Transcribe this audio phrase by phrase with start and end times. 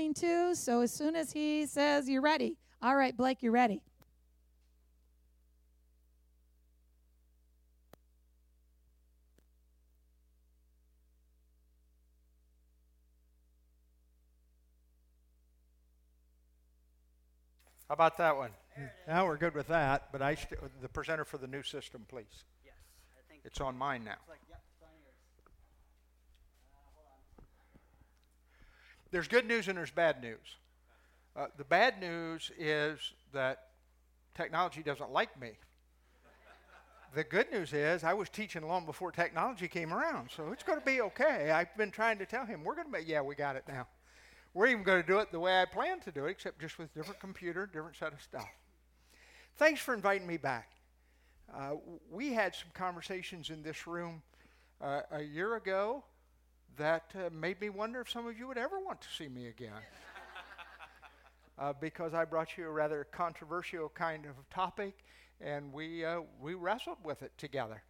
[0.00, 0.54] going to.
[0.56, 3.82] So as soon as he says you're ready, all right, Blake, you're ready.
[17.88, 18.50] How about that one?
[19.08, 22.44] Now we're good with that, but I st- the presenter for the new system, please.
[22.64, 22.74] Yes,
[23.18, 24.12] I think It's on mine now.
[24.12, 25.12] it's like, yep, it's on yours.
[26.72, 27.20] Uh, hold on.
[29.10, 30.38] There's good news and there's bad news.
[31.34, 32.98] Uh, the bad news is
[33.32, 33.68] that
[34.34, 35.52] technology doesn't like me.
[37.12, 40.78] The good news is I was teaching long before technology came around, so it's going
[40.78, 41.50] to be okay.
[41.50, 43.88] I've been trying to tell him we're going to be yeah, we got it now.
[44.54, 46.78] We're even going to do it the way I planned to do it, except just
[46.78, 48.48] with different computer, different set of stuff.
[49.56, 50.70] Thanks for inviting me back.
[51.52, 51.72] Uh,
[52.10, 54.22] we had some conversations in this room
[54.80, 56.04] uh, a year ago
[56.76, 59.46] that uh, made me wonder if some of you would ever want to see me
[59.48, 59.72] again.
[61.58, 64.94] uh, because I brought you a rather controversial kind of topic,
[65.40, 67.82] and we, uh, we wrestled with it together.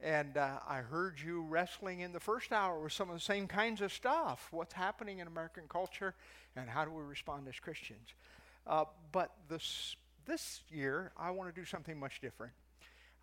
[0.00, 3.46] And uh, I heard you wrestling in the first hour with some of the same
[3.46, 4.48] kinds of stuff.
[4.50, 6.14] What's happening in American culture,
[6.56, 8.08] and how do we respond as Christians?
[8.66, 9.94] Uh, but this,
[10.26, 12.52] this year, I want to do something much different.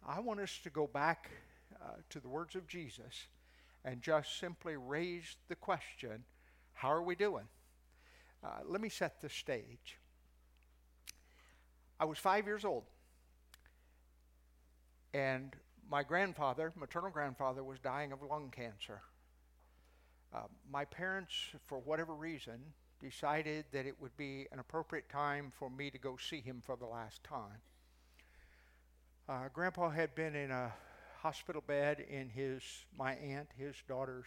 [0.08, 1.30] I want us to go back
[1.82, 3.28] uh, to the words of Jesus
[3.86, 6.24] and just simply raise the question
[6.74, 7.44] how are we doing?
[8.42, 9.98] Uh, let me set the stage.
[12.00, 12.86] I was five years old,
[15.14, 15.54] and
[15.92, 19.02] my grandfather, maternal grandfather, was dying of lung cancer.
[20.34, 21.34] Uh, my parents,
[21.66, 22.60] for whatever reason,
[23.02, 26.78] decided that it would be an appropriate time for me to go see him for
[26.78, 27.60] the last time.
[29.28, 30.72] Uh, Grandpa had been in a
[31.22, 32.64] hospital bed in his
[32.98, 34.26] my aunt, his daughter's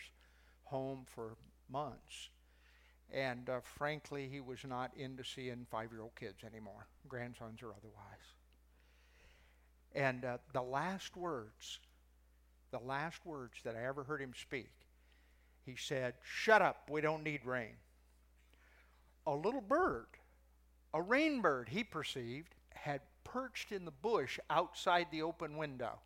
[0.64, 1.36] home for
[1.70, 2.28] months,
[3.10, 8.36] and uh, frankly, he was not into seeing five-year-old kids anymore, grandsons or otherwise.
[9.94, 11.78] And uh, the last words,
[12.70, 14.72] the last words that I ever heard him speak,
[15.64, 17.74] he said, "Shut up, we don't need rain."
[19.26, 20.08] A little bird,
[20.92, 26.00] a rain bird, he perceived, had perched in the bush outside the open window.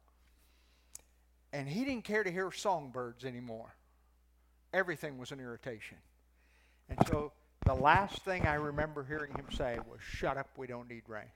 [1.57, 3.75] And he didn't care to hear songbirds anymore.
[4.75, 5.97] Everything was an irritation.
[6.91, 7.33] And so
[7.65, 11.31] the last thing I remember hearing him say was, Shut up, we don't need rain.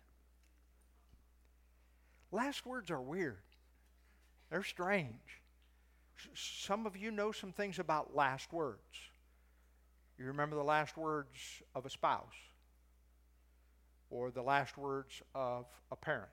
[2.32, 3.40] Last words are weird,
[4.50, 5.40] they're strange.
[6.34, 8.82] Some of you know some things about last words.
[10.18, 12.26] You remember the last words of a spouse
[14.10, 16.28] or the last words of a parent,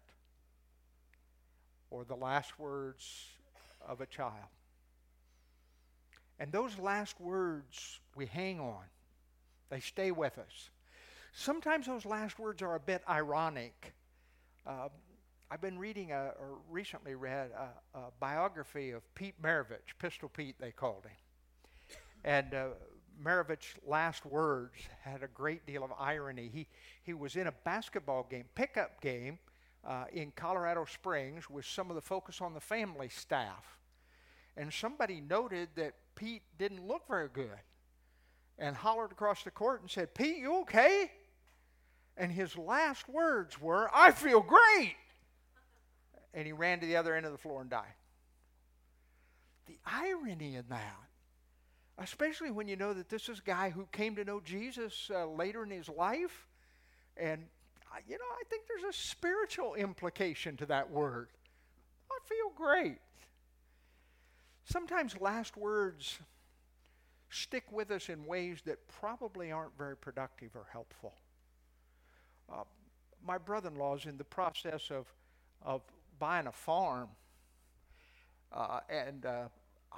[1.90, 3.37] or the last words
[3.88, 4.52] of a child.
[6.40, 8.84] And those last words we hang on,
[9.70, 10.70] they stay with us.
[11.34, 13.94] Sometimes those last words are a bit ironic.
[14.66, 14.90] Uh,
[15.50, 20.56] I've been reading, a, or recently read, a, a biography of Pete Maravich, Pistol Pete,
[20.60, 21.16] they called him.
[22.24, 22.66] And uh,
[23.24, 26.50] Maravich's last words had a great deal of irony.
[26.54, 26.68] He,
[27.04, 29.40] he was in a basketball game, pickup game,
[29.86, 33.77] uh, in Colorado Springs with some of the Focus on the Family staff.
[34.58, 37.60] And somebody noted that Pete didn't look very good
[38.60, 41.12] and hollered across the court and said, Pete, you okay?
[42.18, 44.96] And his last words were, I feel great.
[46.34, 47.86] And he ran to the other end of the floor and died.
[49.68, 51.08] The irony in that
[52.00, 55.26] especially when you know that this is a guy who came to know Jesus uh,
[55.26, 56.48] later in his life.
[57.16, 57.46] And,
[57.92, 61.30] uh, you know, I think there's a spiritual implication to that word.
[62.12, 63.00] I feel great.
[64.70, 66.20] Sometimes last words
[67.30, 71.14] stick with us in ways that probably aren't very productive or helpful.
[72.52, 72.64] Uh,
[73.26, 75.06] my brother in law is in the process of,
[75.62, 75.82] of
[76.20, 77.08] buying a farm.
[78.52, 79.46] Uh, and uh,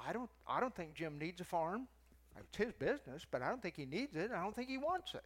[0.06, 1.88] I don't, I don't think Jim needs a farm.
[2.38, 4.30] It's his business, but I don't think he needs it.
[4.32, 5.24] I don't think he wants it.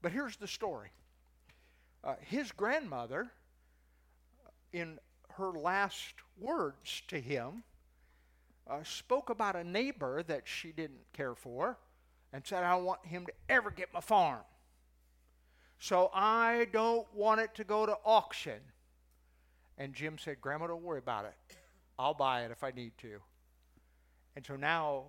[0.00, 0.90] But here's the story.
[2.04, 3.32] Uh, his grandmother,
[4.72, 5.00] in
[5.32, 7.64] her last words to him,
[8.68, 11.78] uh, spoke about a neighbor that she didn't care for
[12.32, 14.40] and said, I don't want him to ever get my farm.
[15.78, 18.60] So I don't want it to go to auction.
[19.76, 21.34] And Jim said, Grandma, don't worry about it.
[21.98, 23.20] I'll buy it if I need to.
[24.36, 25.04] And so now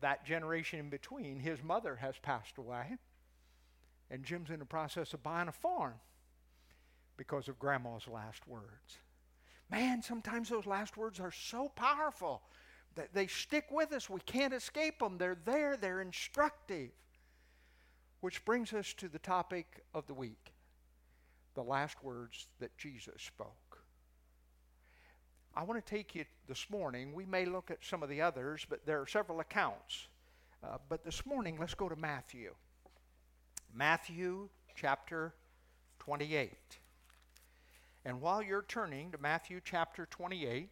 [0.00, 2.96] that generation in between, his mother has passed away.
[4.10, 5.94] And Jim's in the process of buying a farm
[7.16, 8.98] because of grandma's last words.
[9.70, 12.42] Man, sometimes those last words are so powerful
[12.96, 14.10] that they stick with us.
[14.10, 15.18] We can't escape them.
[15.18, 16.90] They're there, they're instructive.
[18.20, 20.52] Which brings us to the topic of the week
[21.54, 23.82] the last words that Jesus spoke.
[25.54, 27.12] I want to take you this morning.
[27.12, 30.06] We may look at some of the others, but there are several accounts.
[30.62, 32.54] Uh, but this morning, let's go to Matthew.
[33.74, 35.34] Matthew chapter
[35.98, 36.52] 28.
[38.04, 40.68] And while you're turning to Matthew chapter 28,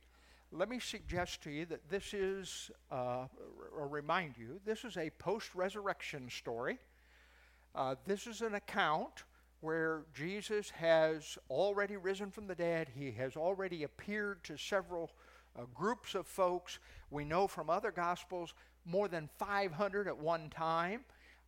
[0.51, 3.27] let me suggest to you that this is, uh,
[3.77, 6.79] or remind you, this is a post resurrection story.
[7.75, 9.25] Uh, this is an account
[9.61, 12.89] where Jesus has already risen from the dead.
[12.95, 15.11] He has already appeared to several
[15.57, 16.79] uh, groups of folks.
[17.11, 18.55] We know from other gospels
[18.87, 21.01] more than 500 at one time.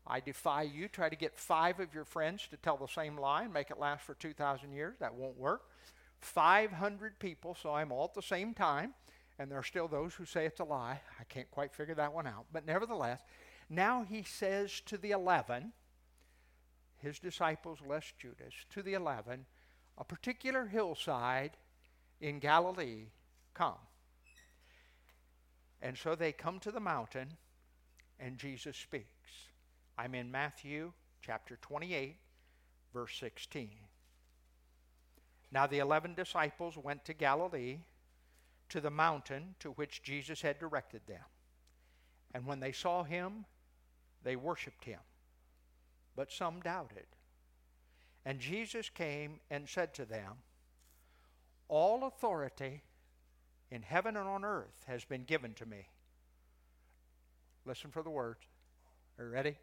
[0.07, 0.89] I defy you.
[0.89, 3.79] Try to get five of your friends to tell the same lie and make it
[3.79, 4.97] last for 2,000 years.
[4.99, 5.63] That won't work.
[6.21, 8.95] 500 people saw him all at the same time,
[9.39, 11.01] and there are still those who say it's a lie.
[11.19, 12.47] I can't quite figure that one out.
[12.53, 13.21] But nevertheless,
[13.69, 15.73] now he says to the 11,
[16.99, 19.47] his disciples less Judas, to the 11,
[19.97, 21.53] a particular hillside
[22.21, 23.07] in Galilee,
[23.55, 23.79] come.
[25.81, 27.29] And so they come to the mountain,
[28.19, 29.49] and Jesus speaks.
[29.97, 32.17] I'm in Matthew chapter 28,
[32.93, 33.71] verse 16.
[35.53, 37.79] Now the eleven disciples went to Galilee,
[38.69, 41.25] to the mountain to which Jesus had directed them.
[42.33, 43.45] And when they saw him,
[44.23, 45.01] they worshiped him.
[46.15, 47.07] But some doubted.
[48.25, 50.35] And Jesus came and said to them,
[51.69, 52.83] All authority
[53.71, 55.89] in heaven and on earth has been given to me.
[57.65, 58.41] Listen for the words.
[59.19, 59.57] Are you ready?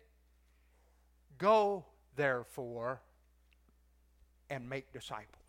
[1.38, 1.86] Go,
[2.16, 3.02] therefore,
[4.50, 5.47] and make disciples.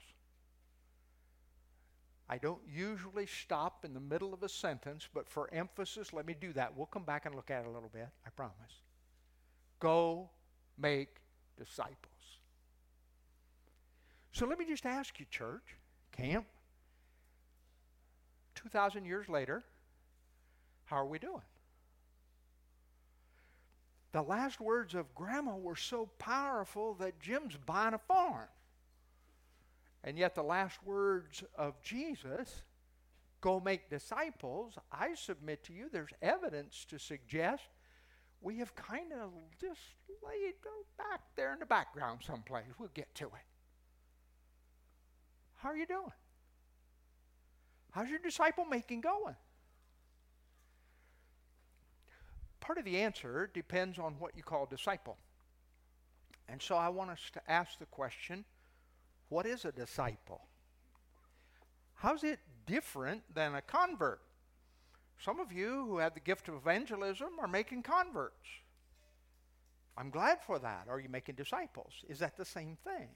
[2.29, 6.35] I don't usually stop in the middle of a sentence, but for emphasis, let me
[6.39, 6.77] do that.
[6.77, 8.83] We'll come back and look at it a little bit, I promise.
[9.81, 10.29] Go
[10.77, 11.17] make
[11.57, 11.97] disciples.
[14.33, 15.77] So let me just ask you, church,
[16.13, 16.47] camp,
[18.57, 19.65] 2,000 years later,
[20.85, 21.43] how are we doing?
[24.13, 28.49] The last words of Grandma were so powerful that Jim's buying a farm.
[30.09, 32.63] And yet, the last words of Jesus,
[33.43, 37.65] go make disciples, I submit to you, there's evidence to suggest
[38.41, 39.83] we have kind of just
[40.27, 40.55] laid
[40.97, 42.65] back there in the background someplace.
[42.79, 43.47] We'll get to it.
[45.57, 46.07] How are you doing?
[47.91, 49.37] How's your disciple making going?
[52.61, 55.19] Part of the answer depends on what you call disciple.
[56.49, 58.47] And so I want us to ask the question
[59.29, 60.43] what is a disciple?
[61.95, 64.21] How's it different than a convert?
[65.19, 68.47] Some of you who have the gift of evangelism are making converts.
[69.97, 70.87] I'm glad for that.
[70.89, 71.93] Are you making disciples?
[72.09, 73.09] Is that the same thing?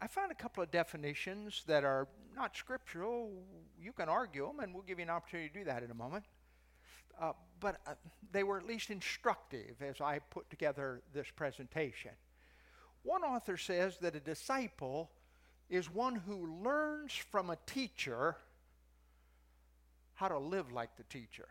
[0.00, 2.06] I found a couple of definitions that are
[2.36, 3.32] not scriptural.
[3.80, 5.94] You can argue them, and we'll give you an opportunity to do that in a
[5.94, 6.24] moment.
[7.20, 7.94] Uh, but uh,
[8.30, 12.10] they were at least instructive as I put together this presentation.
[13.06, 15.12] One author says that a disciple
[15.70, 18.36] is one who learns from a teacher
[20.14, 21.46] how to live like the teacher.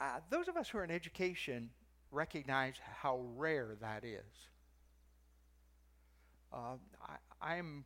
[0.00, 1.68] Uh, those of us who are in education
[2.10, 4.48] recognize how rare that is.
[6.50, 6.76] Uh,
[7.42, 7.84] I, I'm,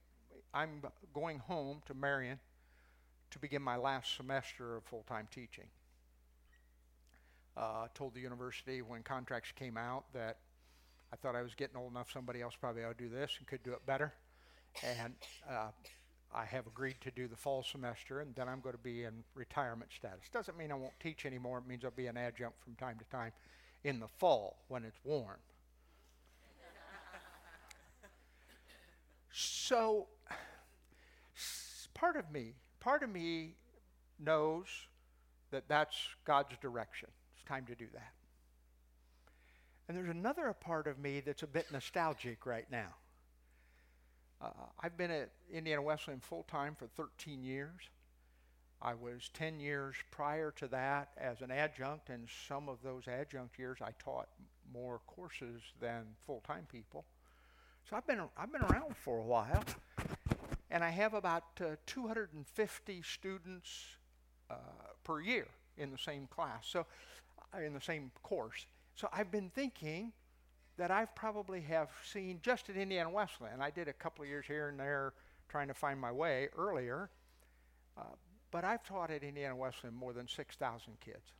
[0.55, 2.39] I'm going home to Marion
[3.33, 5.67] to begin my last semester of full time teaching
[7.59, 10.39] uh, told the university when contracts came out that
[11.13, 13.47] I thought I was getting old enough, somebody else probably ought to do this and
[13.47, 14.15] could do it better.
[14.85, 15.15] And
[15.51, 15.71] uh,
[16.33, 19.25] I have agreed to do the fall semester, and then I'm going to be in
[19.35, 20.29] retirement status.
[20.33, 21.59] Doesn't mean I won't teach anymore.
[21.59, 23.33] It means I'll be an adjunct from time to time
[23.83, 25.39] in the fall when it's warm.
[29.33, 30.07] so,
[31.95, 33.55] part of me, part of me
[34.21, 34.67] knows
[35.51, 37.09] that that's God's direction
[37.49, 38.13] time to do that.
[39.89, 42.95] And there's another part of me that's a bit nostalgic right now.
[44.41, 44.51] Uh,
[44.81, 47.89] I've been at Indiana Wesleyan full time for 13 years.
[48.81, 53.59] I was 10 years prior to that as an adjunct, and some of those adjunct
[53.59, 54.29] years I taught
[54.73, 57.05] more courses than full time people.
[57.89, 59.65] So I've been, I've been around for a while,
[60.71, 63.87] and I have about uh, 250 students
[64.51, 64.55] uh,
[65.03, 65.47] per year
[65.79, 66.67] in the same class.
[66.69, 66.87] So
[67.55, 68.67] uh, in the same course.
[68.95, 70.13] So I've been thinking
[70.77, 73.61] that I've probably have seen just at Indiana Wesleyan.
[73.61, 75.15] I did a couple of years here and there
[75.49, 77.11] trying to find my way earlier.
[77.97, 78.03] Uh,
[78.51, 81.33] but I've taught at Indiana Wesleyan more than 6,000 kids.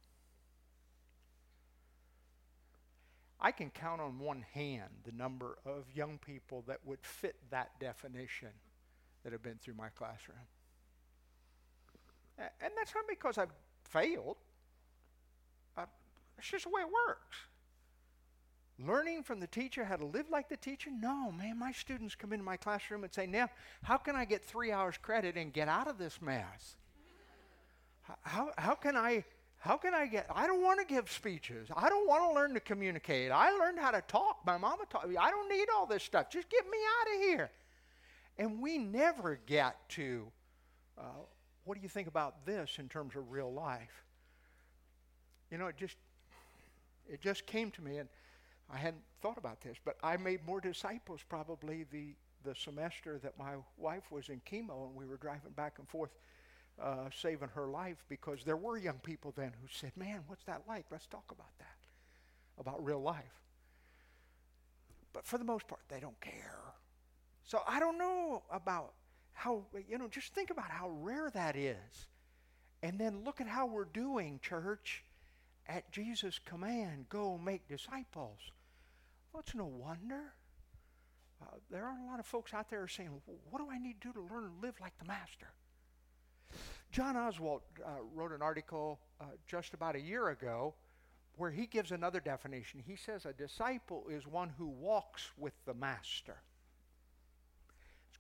[3.41, 7.79] I can count on one hand the number of young people that would fit that
[7.79, 8.49] definition
[9.23, 10.39] that have been through my classroom.
[12.39, 13.53] And that's not because I've
[13.85, 14.37] failed.
[16.39, 17.37] It's just the way it works.
[18.79, 20.91] Learning from the teacher how to live like the teacher?
[20.91, 23.49] No, man, my students come into my classroom and say, now,
[23.83, 26.77] how can I get three hours credit and get out of this mess?
[28.23, 29.25] How, how can I
[29.59, 31.69] how can I get I don't want to give speeches.
[31.75, 33.33] I don't want to learn to communicate.
[33.33, 34.39] I learned how to talk.
[34.47, 35.17] My mama taught me.
[35.17, 36.31] I don't need all this stuff.
[36.31, 37.51] Just get me out of here.
[38.39, 40.31] And we never get to
[40.97, 41.03] uh,
[41.65, 44.05] what do you think about this in terms of real life?
[45.51, 45.97] You know, it just
[47.09, 48.09] it just came to me and
[48.71, 53.37] I hadn't thought about this, but I made more disciples probably the the semester that
[53.39, 56.11] my wife was in chemo and we were driving back and forth
[56.81, 60.63] uh, saving her life because there were young people then who said, Man, what's that
[60.69, 60.87] like?
[60.91, 61.79] Let's talk about that,
[62.59, 63.43] about real life.
[65.13, 66.61] But for the most part, they don't care.
[67.45, 68.93] So I don't know about
[69.33, 72.07] how, you know, just think about how rare that is.
[72.83, 75.03] And then look at how we're doing, church,
[75.69, 78.39] at Jesus' command go make disciples.
[79.33, 80.33] Well, it's no wonder.
[81.41, 83.11] Uh, there are a lot of folks out there saying,
[83.51, 85.49] What do I need to do to learn to live like the Master?
[86.91, 90.75] John Oswalt uh, wrote an article uh, just about a year ago
[91.37, 92.83] where he gives another definition.
[92.85, 96.43] He says a disciple is one who walks with the master.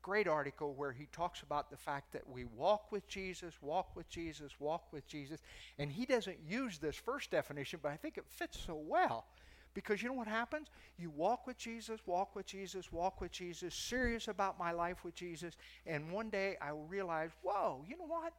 [0.09, 4.09] Great article where he talks about the fact that we walk with Jesus, walk with
[4.09, 5.39] Jesus, walk with Jesus.
[5.79, 9.27] And he doesn't use this first definition, but I think it fits so well.
[9.75, 10.69] Because you know what happens?
[10.99, 15.15] You walk with Jesus, walk with Jesus, walk with Jesus, serious about my life with
[15.15, 18.33] Jesus, and one day I will realize, whoa, you know what?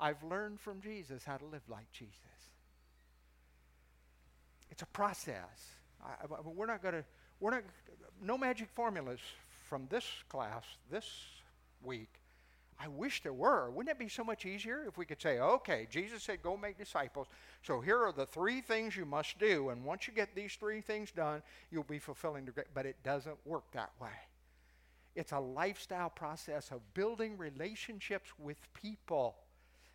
[0.00, 2.18] I've learned from Jesus how to live like Jesus.
[4.68, 5.76] It's a process.
[6.04, 7.04] I, I, we're not going to,
[7.38, 7.62] we're not,
[8.20, 9.20] no magic formulas
[9.64, 11.08] from this class this
[11.82, 12.20] week.
[12.78, 13.70] I wish there were.
[13.70, 16.76] Wouldn't it be so much easier if we could say, okay, Jesus said, go make
[16.76, 17.28] disciples.
[17.62, 19.70] So here are the three things you must do.
[19.70, 22.66] And once you get these three things done, you'll be fulfilling the great.
[22.74, 24.08] But it doesn't work that way.
[25.14, 29.36] It's a lifestyle process of building relationships with people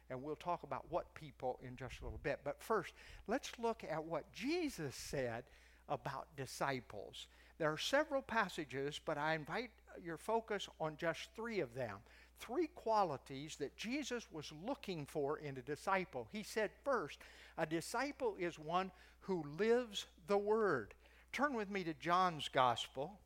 [0.09, 2.39] and we'll talk about what people in just a little bit.
[2.43, 2.93] But first,
[3.27, 5.43] let's look at what Jesus said
[5.87, 7.27] about disciples.
[7.59, 9.71] There are several passages, but I invite
[10.03, 11.97] your focus on just three of them.
[12.39, 16.25] Three qualities that Jesus was looking for in a disciple.
[16.31, 17.19] He said, first,
[17.57, 20.93] a disciple is one who lives the word.
[21.33, 23.19] Turn with me to John's Gospel.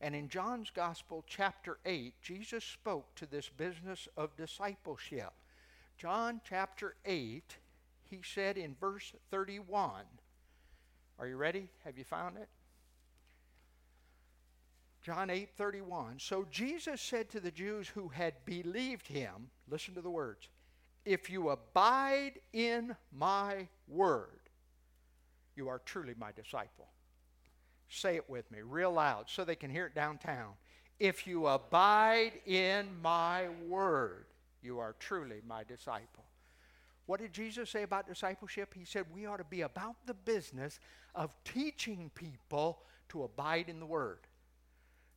[0.00, 5.32] And in John's Gospel, chapter 8, Jesus spoke to this business of discipleship.
[5.96, 7.56] John chapter 8,
[8.02, 10.02] he said in verse 31,
[11.20, 11.68] Are you ready?
[11.84, 12.48] Have you found it?
[15.02, 16.18] John 8 31.
[16.18, 20.48] So Jesus said to the Jews who had believed him, listen to the words,
[21.04, 24.40] if you abide in my word,
[25.56, 26.88] you are truly my disciple.
[27.88, 30.52] Say it with me, real loud, so they can hear it downtown.
[30.98, 34.26] If you abide in my word,
[34.62, 36.24] you are truly my disciple.
[37.06, 38.74] What did Jesus say about discipleship?
[38.74, 40.78] He said we ought to be about the business
[41.14, 44.18] of teaching people to abide in the word.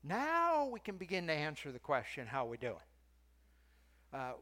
[0.04, 2.76] Now we can begin to answer the question how we doing?
[4.14, 4.34] Uh,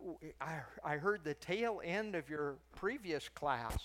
[0.42, 3.78] I, I heard the tail end of your previous class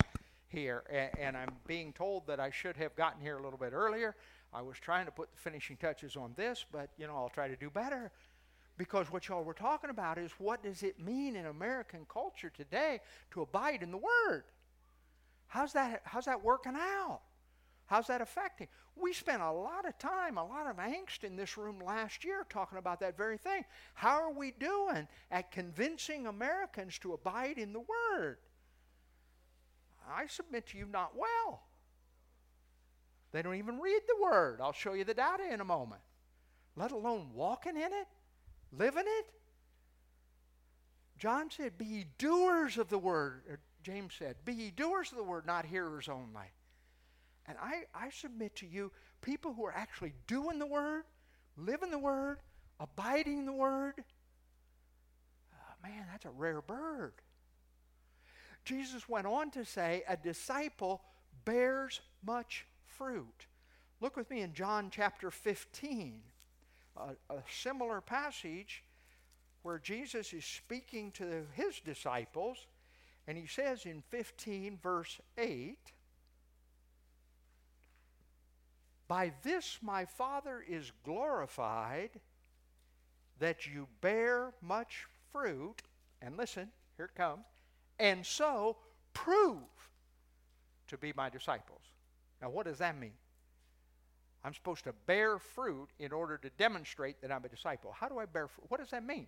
[0.49, 3.73] here, and, and I'm being told that I should have gotten here a little bit
[3.73, 4.17] earlier.
[4.55, 7.47] I was trying to put the finishing touches on this, but you know, I'll try
[7.47, 8.11] to do better.
[8.79, 13.01] Because what y'all were talking about is what does it mean in American culture today
[13.33, 14.45] to abide in the Word?
[15.47, 17.21] How's that, how's that working out?
[17.87, 18.69] How's that affecting?
[18.97, 22.47] We spent a lot of time, a lot of angst in this room last year
[22.49, 23.65] talking about that very thing.
[23.95, 28.39] How are we doing at convincing Americans to abide in the Word?
[30.09, 31.63] I submit to you, not well.
[33.33, 34.61] They don't even read the word.
[34.63, 36.01] I'll show you the data in a moment.
[36.77, 38.07] Let alone walking in it,
[38.73, 39.27] living it.
[41.19, 43.59] John said, Be ye doers of the word.
[43.83, 46.53] James said, Be ye doers of the word, not hearers only.
[47.49, 48.91] And I, I submit to you,
[49.23, 51.05] people who are actually doing the word,
[51.57, 52.39] living the word,
[52.81, 53.95] abiding the word,
[55.55, 57.13] oh, man, that's a rare bird.
[58.65, 61.03] Jesus went on to say, A disciple
[61.45, 63.47] bears much fruit.
[64.01, 66.21] Look with me in John chapter 15,
[66.97, 67.01] a,
[67.33, 68.83] a similar passage
[69.63, 72.67] where Jesus is speaking to his disciples,
[73.27, 75.79] and he says in 15, verse 8,
[79.09, 82.11] By this my Father is glorified,
[83.39, 85.83] that you bear much fruit.
[86.23, 87.45] And listen, here it comes.
[87.99, 88.77] And so
[89.13, 89.59] prove
[90.89, 91.83] to be my disciples.
[92.41, 93.13] Now, what does that mean?
[94.45, 97.93] I'm supposed to bear fruit in order to demonstrate that I'm a disciple.
[97.93, 98.67] How do I bear fruit?
[98.69, 99.27] What does that mean?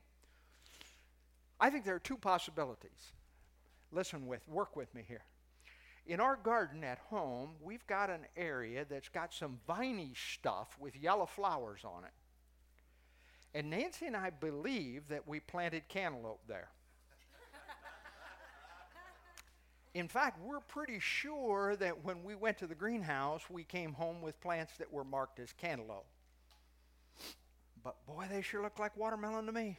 [1.59, 3.13] I think there are two possibilities.
[3.91, 5.25] Listen with, work with me here.
[6.09, 10.97] In our garden at home, we've got an area that's got some viney stuff with
[10.97, 12.13] yellow flowers on it.
[13.55, 16.71] And Nancy and I believe that we planted cantaloupe there.
[19.93, 24.23] In fact, we're pretty sure that when we went to the greenhouse, we came home
[24.23, 26.07] with plants that were marked as cantaloupe.
[27.85, 29.79] But boy, they sure look like watermelon to me.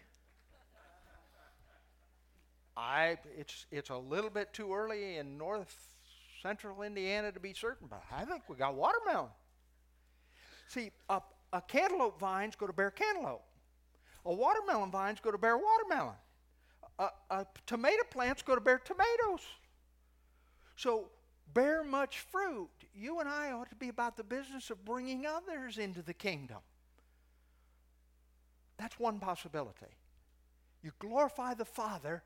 [2.78, 5.99] I it's it's a little bit too early in north
[6.42, 9.30] central Indiana to be certain, but I think we got watermelon.
[10.68, 13.44] See, a, a cantaloupe vines go to bear cantaloupe.
[14.26, 16.16] A watermelon vines go to bear watermelon.
[17.00, 19.46] A, a tomato plants go to bear tomatoes.
[20.76, 21.10] So
[21.54, 22.70] bear much fruit.
[22.94, 26.60] You and I ought to be about the business of bringing others into the kingdom.
[28.78, 29.94] That's one possibility.
[30.82, 32.24] You glorify the Father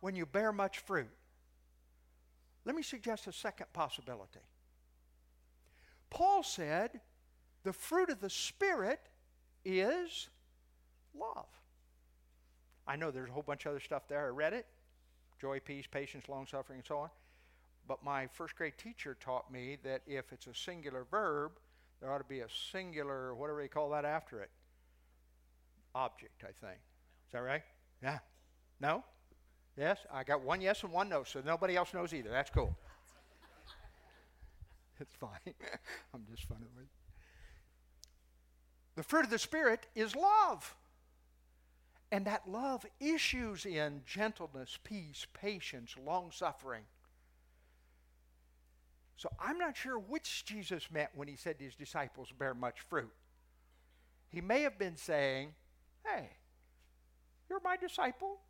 [0.00, 1.10] when you bear much fruit.
[2.64, 4.40] Let me suggest a second possibility.
[6.10, 7.00] Paul said
[7.64, 9.00] the fruit of the Spirit
[9.64, 10.28] is
[11.14, 11.46] love.
[12.86, 14.26] I know there's a whole bunch of other stuff there.
[14.26, 14.66] I read it
[15.40, 17.10] joy, peace, patience, long suffering, and so on.
[17.88, 21.52] But my first grade teacher taught me that if it's a singular verb,
[22.00, 24.50] there ought to be a singular, whatever they call that after it,
[25.96, 26.78] object, I think.
[26.78, 27.62] Is that right?
[28.02, 28.20] Yeah.
[28.80, 29.02] No?
[29.76, 29.98] Yes?
[30.12, 32.30] I got one yes and one no, so nobody else knows either.
[32.30, 32.76] That's cool.
[35.00, 35.30] it's fine.
[36.14, 36.86] I'm just funny with
[38.96, 40.74] The fruit of the Spirit is love.
[42.10, 46.82] And that love issues in gentleness, peace, patience, long suffering.
[49.16, 53.12] So I'm not sure which Jesus meant when he said his disciples bear much fruit.
[54.28, 55.54] He may have been saying,
[56.04, 56.28] Hey,
[57.48, 58.40] you're my disciple.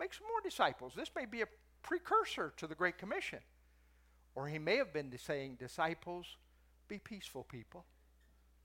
[0.00, 0.94] Make some more disciples.
[0.96, 1.46] This may be a
[1.82, 3.40] precursor to the Great Commission.
[4.34, 6.38] Or he may have been saying, Disciples,
[6.88, 7.84] be peaceful people,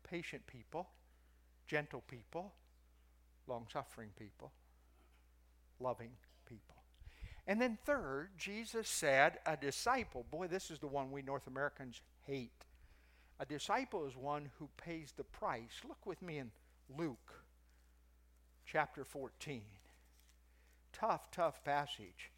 [0.09, 0.87] patient people,
[1.67, 2.53] gentle people,
[3.47, 4.53] long suffering people,
[5.81, 6.11] loving
[6.47, 6.75] people.
[7.47, 12.01] And then, third, Jesus said, a disciple, boy, this is the one we North Americans
[12.21, 12.65] hate.
[13.39, 15.81] A disciple is one who pays the price.
[15.87, 16.51] Look with me in
[16.97, 17.43] Luke
[18.65, 19.61] chapter 14.
[20.97, 22.31] Tough, tough passage.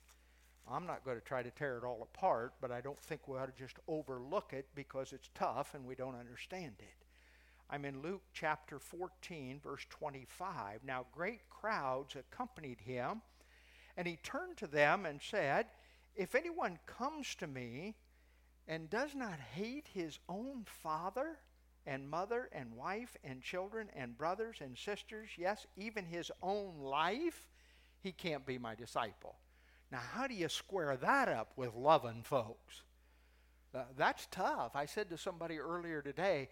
[0.67, 3.37] I'm not going to try to tear it all apart, but I don't think we
[3.37, 7.05] ought to just overlook it because it's tough and we don't understand it.
[7.69, 10.79] I'm in Luke chapter 14, verse 25.
[10.83, 13.21] Now, great crowds accompanied him
[13.95, 15.67] and he turned to them and said,
[16.15, 17.95] If anyone comes to me
[18.67, 21.37] and does not hate his own father
[21.85, 27.47] and mother and wife and children and brothers and sisters, yes, even his own life,
[28.07, 29.35] he can't be my disciple.
[29.91, 32.83] Now, how do you square that up with loving folks?
[33.75, 34.75] Uh, that's tough.
[34.75, 36.49] I said to somebody earlier today,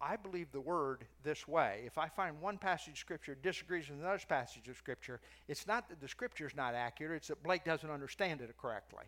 [0.00, 1.84] I believe the word this way.
[1.86, 5.88] If I find one passage of Scripture disagrees with another passage of Scripture, it's not
[5.88, 9.04] that the Scripture is not accurate, it's that Blake doesn't understand it correctly.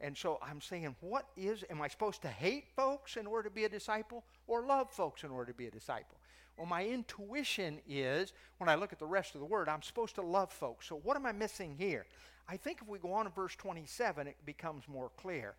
[0.00, 3.54] And so I'm saying, what is, am I supposed to hate folks in order to
[3.54, 6.18] be a disciple or love folks in order to be a disciple?
[6.60, 10.14] Well, my intuition is, when I look at the rest of the word, I'm supposed
[10.16, 10.86] to love folks.
[10.86, 12.04] So what am I missing here?
[12.46, 15.54] I think if we go on to verse 27, it becomes more clear.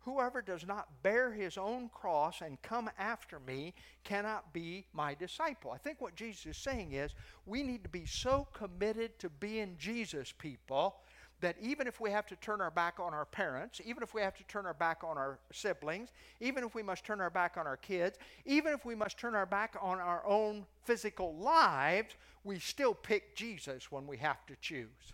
[0.00, 3.72] Whoever does not bear his own cross and come after me
[4.04, 5.70] cannot be my disciple.
[5.70, 7.14] I think what Jesus is saying is
[7.46, 10.96] we need to be so committed to being Jesus people
[11.42, 14.22] that even if we have to turn our back on our parents, even if we
[14.22, 16.08] have to turn our back on our siblings,
[16.40, 19.34] even if we must turn our back on our kids, even if we must turn
[19.34, 24.56] our back on our own physical lives, we still pick Jesus when we have to
[24.60, 25.12] choose.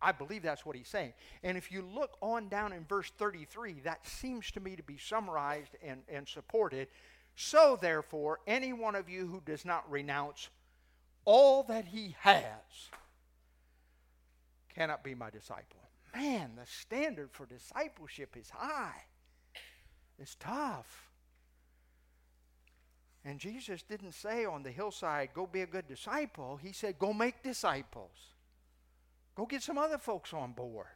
[0.00, 1.14] I believe that's what he's saying.
[1.42, 4.98] And if you look on down in verse 33, that seems to me to be
[4.98, 6.88] summarized and, and supported.
[7.34, 10.48] So, therefore, any one of you who does not renounce
[11.24, 12.90] all that he has
[14.76, 15.80] cannot be my disciple.
[16.14, 19.04] Man, the standard for discipleship is high,
[20.18, 21.10] it's tough.
[23.24, 26.60] And Jesus didn't say on the hillside, go be a good disciple.
[26.62, 28.12] He said, go make disciples.
[29.34, 30.86] Go get some other folks on board.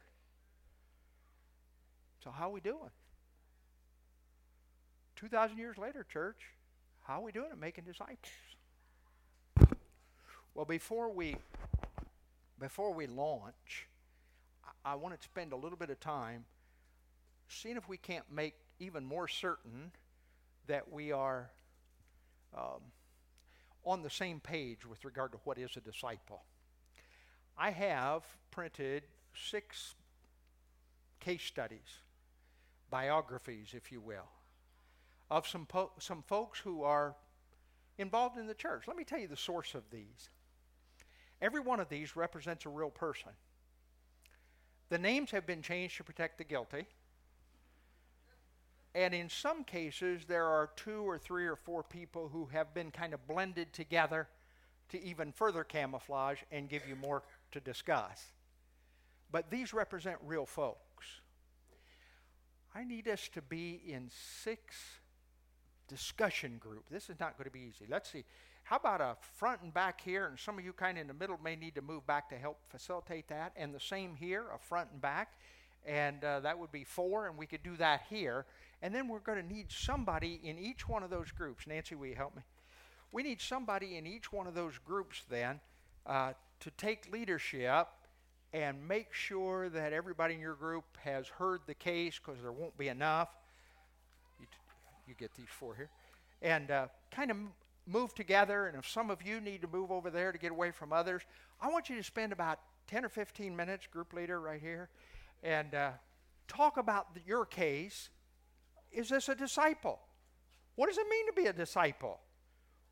[2.23, 2.91] So how are we doing?
[5.17, 6.37] 2,000 years later, church,
[7.01, 8.31] how are we doing at making disciples?
[10.55, 11.35] Well, before we
[12.61, 13.87] before we launch,
[14.85, 16.45] I, want to spend a little bit of time
[17.49, 19.91] seeing if we can't make even more certain
[20.67, 21.49] that we are
[22.55, 22.81] um,
[23.83, 26.43] on the same page with regard to what is a disciple.
[27.57, 29.95] I have printed six
[31.19, 31.99] case studies,
[32.91, 34.29] biographies, if you will,
[35.31, 37.15] of some, po- some folks who are
[37.97, 38.83] involved in the church.
[38.87, 40.29] Let me tell you the source of these.
[41.41, 43.31] Every one of these represents a real person.
[44.89, 46.85] The names have been changed to protect the guilty.
[48.93, 52.91] And in some cases, there are two or three or four people who have been
[52.91, 54.27] kind of blended together
[54.89, 57.23] to even further camouflage and give you more
[57.53, 58.33] to discuss.
[59.31, 61.05] But these represent real folks.
[62.75, 64.09] I need us to be in
[64.43, 64.75] six
[65.87, 66.89] discussion group.
[66.89, 67.85] This is not going to be easy.
[67.89, 68.25] Let's see.
[68.71, 70.27] How about a front and back here?
[70.27, 72.37] And some of you kind of in the middle may need to move back to
[72.37, 73.51] help facilitate that.
[73.57, 75.33] And the same here, a front and back.
[75.85, 78.45] And uh, that would be four, and we could do that here.
[78.81, 81.67] And then we're going to need somebody in each one of those groups.
[81.67, 82.43] Nancy, will you help me?
[83.11, 85.59] We need somebody in each one of those groups then
[86.05, 86.31] uh,
[86.61, 87.89] to take leadership
[88.53, 92.77] and make sure that everybody in your group has heard the case because there won't
[92.77, 93.35] be enough.
[94.39, 95.89] You, t- you, get these four here.
[96.41, 97.37] And uh, kind of
[97.87, 98.67] move together.
[98.67, 101.21] And if some of you need to move over there to get away from others,
[101.59, 104.89] I want you to spend about 10 or 15 minutes, group leader right here,
[105.43, 105.91] and uh,
[106.47, 108.09] talk about the, your case.
[108.91, 109.99] Is this a disciple?
[110.75, 112.19] What does it mean to be a disciple?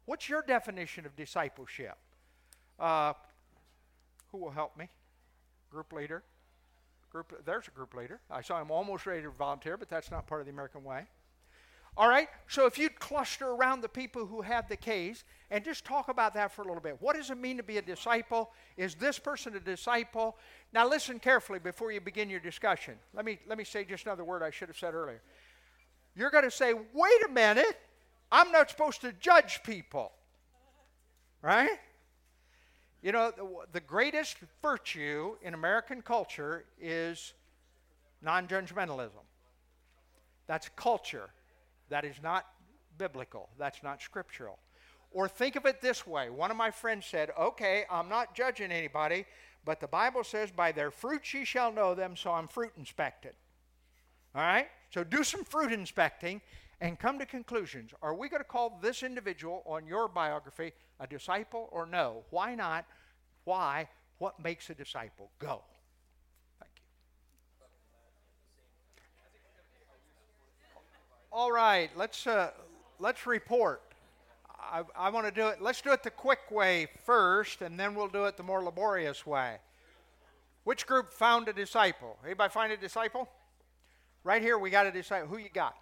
[0.06, 1.98] What's your definition of discipleship?
[2.80, 3.14] Uh,
[4.32, 4.90] who will help me?
[5.70, 6.24] Group leader.
[7.12, 8.20] Group, there's a group leader.
[8.30, 11.08] I saw him almost ready to volunteer, but that's not part of the American way.
[12.00, 15.84] All right, so if you'd cluster around the people who have the case and just
[15.84, 16.96] talk about that for a little bit.
[17.02, 18.52] What does it mean to be a disciple?
[18.78, 20.38] Is this person a disciple?
[20.72, 22.94] Now listen carefully before you begin your discussion.
[23.14, 25.22] Let me let me say just another word I should have said earlier.
[26.16, 27.78] You're going to say, "Wait a minute.
[28.32, 30.14] I'm not supposed to judge people."
[31.42, 31.80] Right?
[33.02, 37.34] You know, the, the greatest virtue in American culture is
[38.22, 39.26] non judgmentalism.
[40.48, 41.30] That's culture.
[41.90, 42.46] That is not
[42.98, 43.50] biblical.
[43.58, 44.60] That's not scriptural.
[45.12, 48.72] Or think of it this way one of my friends said, Okay, I'm not judging
[48.72, 49.26] anybody,
[49.66, 53.34] but the Bible says, By their fruits ye shall know them, so I'm fruit inspected.
[54.36, 54.68] All right?
[54.92, 56.42] So do some fruit inspecting
[56.82, 57.92] and come to conclusions.
[58.02, 62.24] Are we going to call this individual on your biography a disciple or no?
[62.30, 62.86] Why not?
[63.44, 63.90] Why?
[64.20, 65.32] What makes a disciple?
[65.40, 65.64] Go.
[66.60, 66.84] Thank you.
[71.32, 72.50] All right, let's uh,
[72.98, 73.82] let's report.
[74.60, 75.62] I, I want to do it.
[75.62, 79.26] Let's do it the quick way first, and then we'll do it the more laborious
[79.26, 79.58] way.
[80.64, 82.18] Which group found a disciple?
[82.26, 83.30] Anybody find a disciple?
[84.24, 85.28] Right here, we got a disciple.
[85.28, 85.76] Who you got?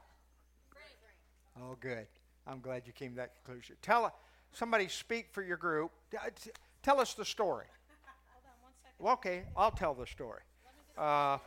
[1.59, 2.07] Oh, good.
[2.45, 3.77] I'm glad you came to that conclusion.
[3.81, 4.13] Tell
[4.51, 5.91] somebody speak for your group.
[6.83, 7.65] Tell us the story.
[8.99, 10.41] Well, okay, I'll tell the story.
[10.97, 11.37] Uh,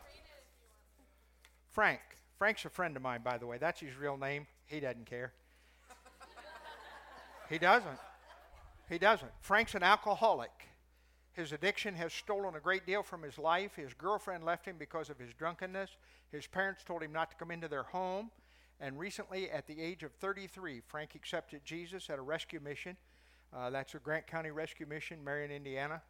[1.73, 1.99] Frank.
[2.41, 3.59] Frank's a friend of mine, by the way.
[3.59, 4.47] That's his real name.
[4.65, 5.35] He doesn't care.
[7.51, 7.99] he doesn't.
[8.89, 9.31] He doesn't.
[9.43, 10.51] Frank's an alcoholic.
[11.35, 13.77] His addiction has stolen a great deal from his life.
[13.77, 15.91] His girlfriend left him because of his drunkenness.
[16.33, 18.31] His parents told him not to come into their home.
[18.81, 22.97] And recently, at the age of 33, Frank accepted Jesus at a rescue mission.
[23.55, 26.01] Uh, that's a Grant County Rescue Mission, Marion, Indiana,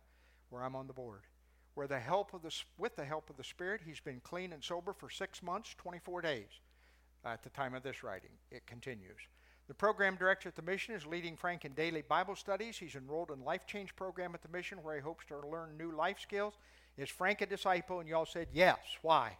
[0.50, 1.22] where I'm on the board.
[1.74, 4.62] Where the help of the, with the help of the Spirit, he's been clean and
[4.62, 6.60] sober for six months, 24 days
[7.24, 8.30] at the time of this writing.
[8.50, 9.18] It continues.
[9.68, 12.76] The program director at the mission is leading Frank in daily Bible studies.
[12.76, 15.92] He's enrolled in Life Change program at the mission where he hopes to learn new
[15.92, 16.54] life skills.
[16.98, 18.00] Is Frank a disciple?
[18.00, 18.78] And y'all said yes.
[19.02, 19.36] Why?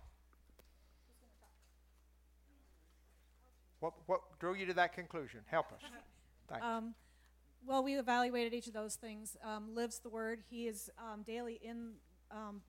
[3.81, 5.41] What, what drew you to that conclusion?
[5.47, 5.81] Help us.
[6.49, 6.65] Thanks.
[6.65, 6.95] Um,
[7.67, 9.37] well, we evaluated each of those things.
[9.45, 10.43] Um, lives the word.
[10.49, 11.95] He is um, daily in
[12.31, 12.63] um,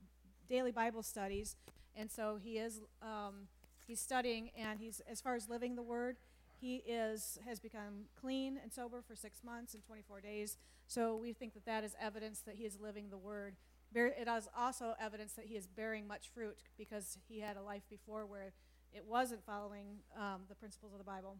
[0.49, 1.55] daily Bible studies,
[1.95, 3.47] and so he is um,
[3.87, 6.17] he's studying, and he's as far as living the word,
[6.59, 10.57] he is has become clean and sober for six months and 24 days.
[10.87, 13.55] So we think that that is evidence that he is living the word.
[13.93, 17.83] It is also evidence that he is bearing much fruit because he had a life
[17.89, 18.53] before where
[18.93, 21.37] it wasn't following um, the principles of the Bible.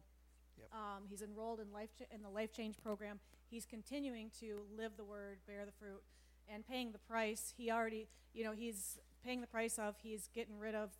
[0.57, 0.69] Yep.
[0.73, 3.19] Um, he's enrolled in life ch- in the life change program.
[3.49, 6.01] He's continuing to live the word, bear the fruit,
[6.51, 7.53] and paying the price.
[7.57, 10.91] He already, you know, he's paying the price of he's getting rid of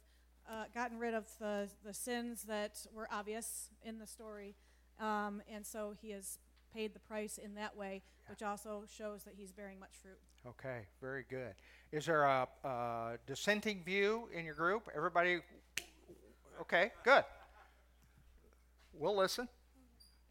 [0.49, 4.55] uh, gotten rid of the, the sins that were obvious in the story.
[4.99, 6.39] Um, and so he has
[6.73, 10.17] paid the price in that way, which also shows that he's bearing much fruit.
[10.47, 11.53] Okay, very good.
[11.91, 14.89] Is there a, a dissenting view in your group?
[14.95, 15.39] Everybody?
[16.61, 17.23] Okay, good.
[18.93, 19.47] We'll listen.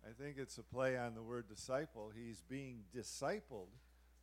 [0.04, 2.10] I think it's a play on the word disciple.
[2.14, 3.68] He's being discipled,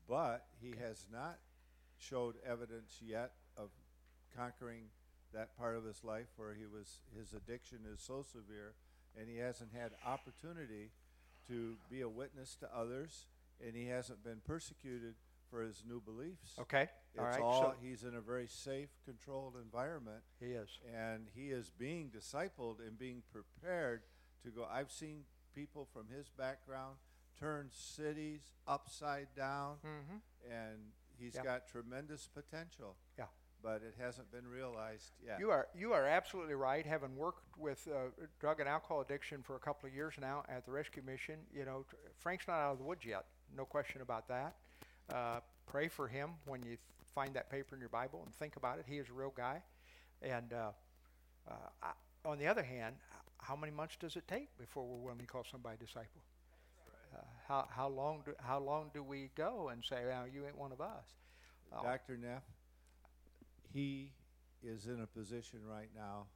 [0.07, 1.37] but he has not
[1.97, 3.69] showed evidence yet of
[4.35, 4.83] conquering
[5.33, 8.73] that part of his life where he was his addiction is so severe
[9.19, 10.91] and he hasn't had opportunity
[11.47, 13.25] to be a witness to others
[13.65, 15.15] and he hasn't been persecuted
[15.49, 16.51] for his new beliefs.
[16.59, 17.41] Okay, It's all right.
[17.41, 20.69] all so he's in a very safe, controlled environment he is.
[20.93, 24.01] and he is being discipled and being prepared
[24.43, 24.67] to go.
[24.69, 25.21] I've seen
[25.55, 26.97] people from his background
[27.39, 30.51] turn cities upside down, Mm-hmm.
[30.51, 31.43] and he's Yeah.
[31.43, 32.95] got tremendous potential.
[33.17, 33.25] Yeah.
[33.63, 35.39] But it hasn't been realized yet.
[35.39, 36.85] You are you are absolutely right.
[36.85, 40.63] Having worked with uh, drug and alcohol addiction for a couple of years now at
[40.65, 43.25] the rescue mission, you know tr- Frank's not out of the woods yet.
[43.55, 44.55] No question about that.
[45.11, 46.77] Uh, pray for him when you
[47.15, 48.85] find that paper in your Bible and think about it.
[48.87, 49.63] He is a real guy.
[50.21, 50.71] And uh,
[51.49, 51.91] uh, I,
[52.25, 52.95] on the other hand,
[53.39, 56.21] how many months does it take before we're willing to call somebody a disciple?
[57.47, 60.71] How how long do how long do we go and say, "Well, you ain't one
[60.71, 61.05] of us"?
[61.71, 62.17] Uh, Dr.
[62.17, 62.43] Neff,
[63.73, 64.11] he
[64.63, 66.27] is in a position right now,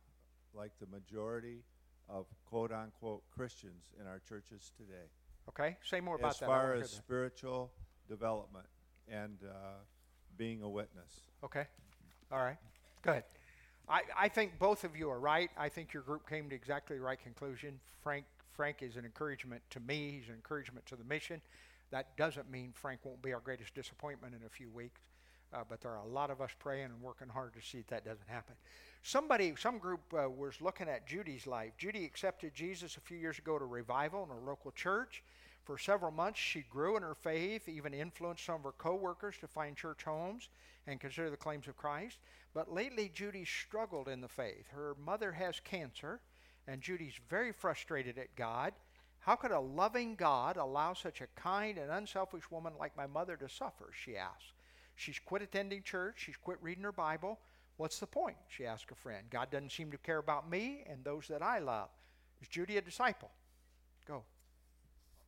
[0.54, 1.64] like the majority
[2.10, 5.10] of quote unquote Christians in our churches today.
[5.50, 6.46] okay, say more about as that.
[6.46, 7.72] I far as spiritual
[8.08, 8.68] development
[9.08, 9.80] and uh,
[10.38, 11.22] being a witness.
[11.44, 11.66] Okay.
[12.32, 12.58] All right.
[13.02, 13.24] Good.
[13.90, 15.50] I, I think both of you are right.
[15.58, 17.80] I think your group came to exactly the right conclusion.
[18.02, 20.12] Frank Frank is an encouragement to me.
[20.20, 21.42] He's an encouragement to the mission.
[21.92, 25.02] That doesn't mean Frank won't be our greatest disappointment in a few weeks.
[25.54, 27.88] Uh, but there are a lot of us praying and working hard to see that
[27.90, 28.56] that doesn't happen.
[29.04, 31.72] Somebody, some group uh, was looking at Judy's life.
[31.78, 35.24] Judy accepted Jesus a few years ago to revival in her local church.
[35.64, 39.48] For several months, she grew in her faith, even influenced some of her coworkers to
[39.48, 40.50] find church homes
[40.88, 42.18] and consider the claims of Christ.
[42.54, 44.68] But lately, Judy struggled in the faith.
[44.74, 46.20] Her mother has cancer,
[46.68, 48.74] and Judy's very frustrated at God.
[49.20, 53.36] How could a loving God allow such a kind and unselfish woman like my mother
[53.38, 53.92] to suffer?
[53.94, 54.54] She asks.
[54.96, 56.16] She's quit attending church.
[56.26, 57.40] She's quit reading her Bible.
[57.78, 58.38] What's the point?
[58.48, 59.26] She asked a friend.
[59.30, 61.90] God doesn't seem to care about me and those that I love.
[62.42, 63.30] Is Judy a disciple?
[64.08, 64.24] Go.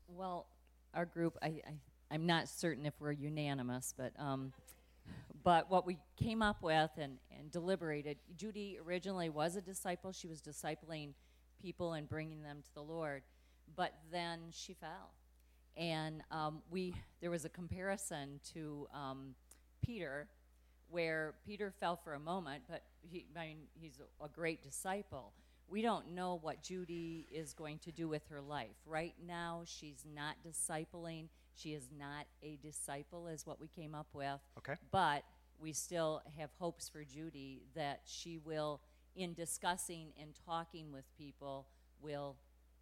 [0.08, 0.48] Well,
[0.94, 1.74] our group, I, I,
[2.12, 4.54] I'm not certain if we're unanimous, but, um,
[5.44, 10.12] but what we came up with and, and deliberated, Judy originally was a disciple.
[10.12, 11.14] She was discipling
[11.62, 13.24] people and bringing them to the Lord,
[13.76, 15.12] but then she fell.
[15.76, 19.36] And um, we, there was a comparison to um,
[19.82, 20.28] Peter,
[20.90, 25.34] where Peter fell for a moment, but he, I mean, he's a, a great disciple.
[25.68, 28.76] We don't know what Judy is going to do with her life.
[28.86, 31.30] Right now, she's not discipling.
[31.56, 34.40] She is not a disciple, is what we came up with.
[34.58, 34.76] Okay.
[34.92, 35.24] But
[35.60, 38.82] we still have hopes for Judy that she will,
[39.16, 41.68] in discussing and talking with people,
[42.02, 42.36] will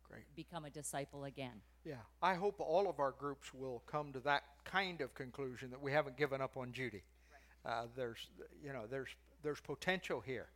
[0.09, 0.23] Great.
[0.35, 1.61] become a disciple again.
[1.83, 5.81] Yeah, I hope all of our groups will come to that kind of conclusion that
[5.81, 7.03] we haven't given up on Judy.
[7.65, 8.29] Uh, there's,
[8.63, 9.09] you know, there's
[9.43, 10.47] there's potential here.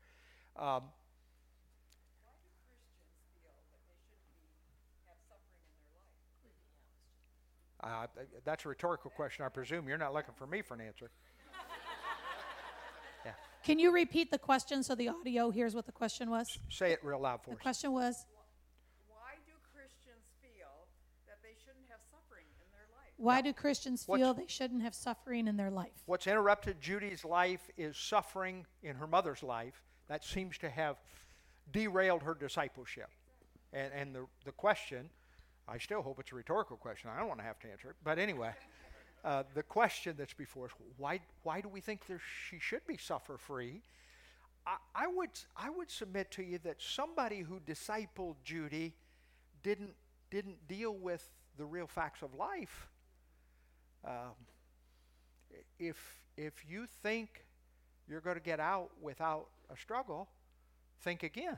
[0.58, 0.84] Um,
[7.86, 8.08] uh,
[8.44, 9.46] that's a rhetorical question.
[9.46, 11.12] I presume you're not looking for me for an answer.
[13.64, 16.58] Can you repeat the question so the audio hears what the question was?
[16.70, 17.56] Say it real loud for me.
[17.56, 17.64] The us.
[17.64, 18.26] question was,
[19.08, 20.88] Why do Christians feel
[21.28, 23.14] that they shouldn't have suffering in their life?
[23.18, 26.04] why do Christians What's- feel they shouldn't have suffering in their life?
[26.06, 30.98] What's interrupted Judy's life is suffering in her mother's life that seems to have
[31.72, 33.10] derailed her discipleship.
[33.74, 35.10] And, and the, the question,
[35.68, 37.10] I still hope it's a rhetorical question.
[37.14, 37.96] I don't want to have to answer it.
[38.04, 38.52] But anyway,
[39.24, 42.98] uh, the question that's before us why, why do we think there, she should be
[42.98, 43.82] suffer free?
[44.68, 48.94] I, I, would, I would submit to you that somebody who discipled Judy
[49.64, 49.94] didn't,
[50.30, 52.88] didn't deal with the real facts of life.
[54.06, 54.36] Um,
[55.80, 55.98] if
[56.38, 57.46] if you think
[58.08, 60.28] you're going to get out without a struggle,
[61.02, 61.58] think again.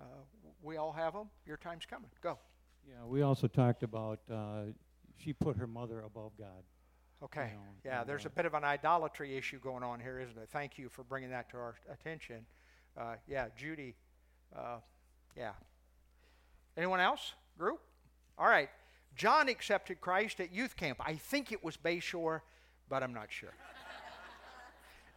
[0.00, 0.04] Uh,
[0.62, 1.28] we all have them.
[1.46, 2.10] Your time's coming.
[2.22, 2.38] Go.
[2.88, 4.62] Yeah, we also talked about uh,
[5.16, 6.64] she put her mother above God.
[7.22, 7.50] Okay.
[7.52, 10.48] know, yeah, there's uh, a bit of an idolatry issue going on here, isn't it?
[10.50, 12.46] Thank you for bringing that to our attention.
[12.98, 13.94] Uh, yeah, Judy.
[14.56, 14.78] Uh,
[15.36, 15.52] yeah.
[16.76, 17.34] Anyone else?
[17.58, 17.80] Group?
[18.38, 18.70] All right.
[19.14, 20.98] John accepted Christ at youth camp.
[21.04, 22.40] I think it was Bayshore,
[22.88, 23.52] but I'm not sure.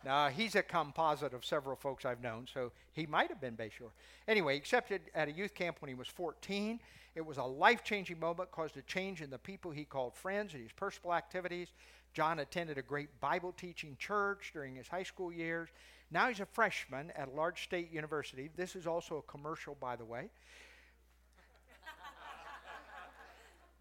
[0.06, 3.92] No, he's a composite of several folks I've known, so he might have been Bayshore.
[4.28, 6.80] Anyway, accepted at a youth camp when he was 14.
[7.16, 10.54] It was a life changing moment, caused a change in the people he called friends
[10.54, 11.70] and his personal activities.
[12.14, 15.70] John attended a great Bible teaching church during his high school years.
[16.12, 18.50] Now he's a freshman at a large state university.
[18.56, 20.30] This is also a commercial, by the way.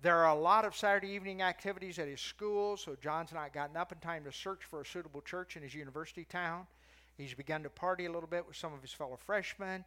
[0.02, 3.76] There are a lot of Saturday evening activities at his school, so John's not gotten
[3.76, 6.66] up in time to search for a suitable church in his university town.
[7.16, 9.84] He's begun to party a little bit with some of his fellow freshmen.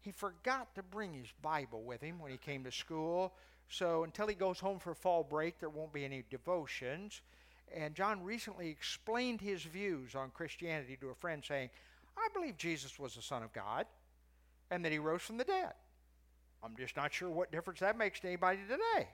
[0.00, 3.34] He forgot to bring his Bible with him when he came to school,
[3.68, 7.20] so until he goes home for fall break, there won't be any devotions.
[7.76, 11.68] And John recently explained his views on Christianity to a friend, saying,
[12.16, 13.84] I believe Jesus was the Son of God
[14.70, 15.74] and that he rose from the dead.
[16.62, 19.08] I'm just not sure what difference that makes to anybody today.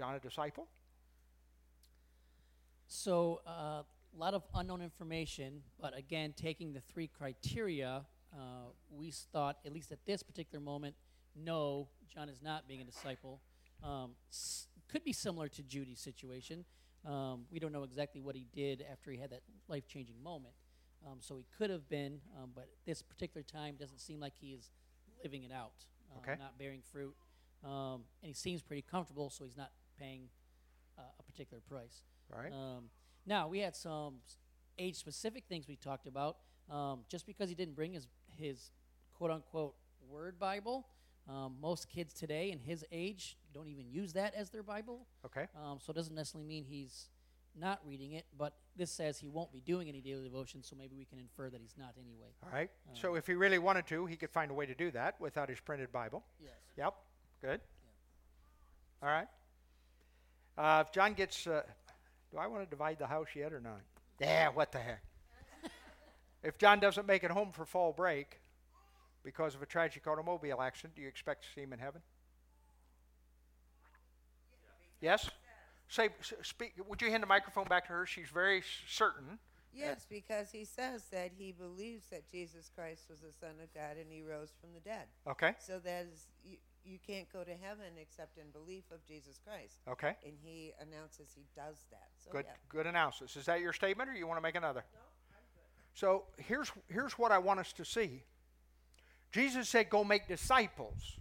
[0.00, 0.66] John a disciple?
[2.88, 3.50] So uh,
[3.82, 3.84] a
[4.16, 8.00] lot of unknown information, but again, taking the three criteria,
[8.32, 8.38] uh,
[8.90, 10.94] we thought, at least at this particular moment,
[11.36, 13.42] no, John is not being a disciple.
[13.84, 16.64] Um, s- could be similar to Judy's situation.
[17.04, 20.54] Um, we don't know exactly what he did after he had that life-changing moment.
[21.06, 24.48] Um, so he could have been, um, but this particular time, doesn't seem like he
[24.54, 24.70] is
[25.22, 25.72] living it out,
[26.10, 26.36] uh, Okay.
[26.40, 27.14] not bearing fruit,
[27.62, 30.22] um, and he seems pretty comfortable, so he's not paying
[30.98, 32.04] uh, a particular price.
[32.34, 32.52] Right.
[32.52, 32.84] Um,
[33.26, 34.16] now we had some
[34.78, 36.36] age specific things we talked about.
[36.70, 38.70] Um, just because he didn't bring his his
[39.14, 39.74] quote unquote
[40.08, 40.86] word Bible,
[41.28, 45.06] um, most kids today in his age don't even use that as their Bible.
[45.26, 45.46] Okay.
[45.56, 47.08] Um, so it doesn't necessarily mean he's
[47.58, 50.94] not reading it, but this says he won't be doing any daily devotion, so maybe
[50.96, 52.28] we can infer that he's not anyway.
[52.44, 52.70] All right.
[52.94, 55.48] So if he really wanted to, he could find a way to do that without
[55.48, 56.22] his printed Bible.
[56.40, 56.52] Yes.
[56.76, 56.94] Yep.
[57.42, 57.60] Good.
[59.02, 59.26] All right.
[60.60, 61.62] Uh, if John gets, uh,
[62.30, 63.80] do I want to divide the house yet or not?
[64.20, 65.02] Yeah, what the heck.
[66.42, 68.40] if John doesn't make it home for fall break
[69.24, 72.02] because of a tragic automobile accident, do you expect to see him in heaven?
[75.00, 75.30] Yes?
[75.88, 76.10] Say,
[76.42, 76.74] speak.
[76.86, 78.04] Would you hand the microphone back to her?
[78.04, 79.38] She's very certain.
[79.72, 83.96] Yes, because he says that he believes that Jesus Christ was the Son of God
[83.98, 85.06] and he rose from the dead.
[85.26, 85.54] Okay.
[85.58, 86.26] So that is,
[86.84, 89.78] you, can't go to heaven except in belief of Jesus Christ.
[89.88, 90.14] Okay.
[90.24, 92.08] And he announces he does that.
[92.24, 92.54] So Good, yeah.
[92.68, 93.36] good analysis.
[93.36, 94.84] Is that your statement, or you want to make another?
[94.92, 95.98] No, I'm good.
[95.98, 98.22] So here's here's what I want us to see.
[99.32, 101.18] Jesus said, "Go make disciples."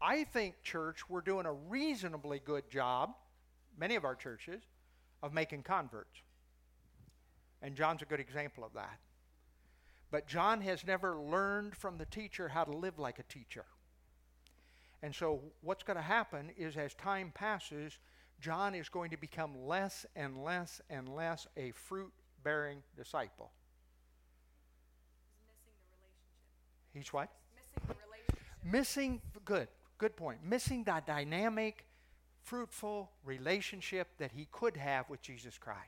[0.00, 3.10] I think, church, we're doing a reasonably good job,
[3.78, 4.60] many of our churches,
[5.22, 6.22] of making converts.
[7.62, 8.98] And John's a good example of that.
[10.10, 13.64] But John has never learned from the teacher how to live like a teacher.
[15.02, 17.98] And so, what's going to happen is as time passes,
[18.40, 22.12] John is going to become less and less and less a fruit
[22.44, 23.50] bearing disciple.
[26.94, 27.30] He's what?
[27.54, 28.72] Missing the relationship.
[28.72, 30.38] Missing, good, good point.
[30.44, 31.86] Missing that dynamic,
[32.42, 35.80] fruitful relationship that he could have with Jesus Christ.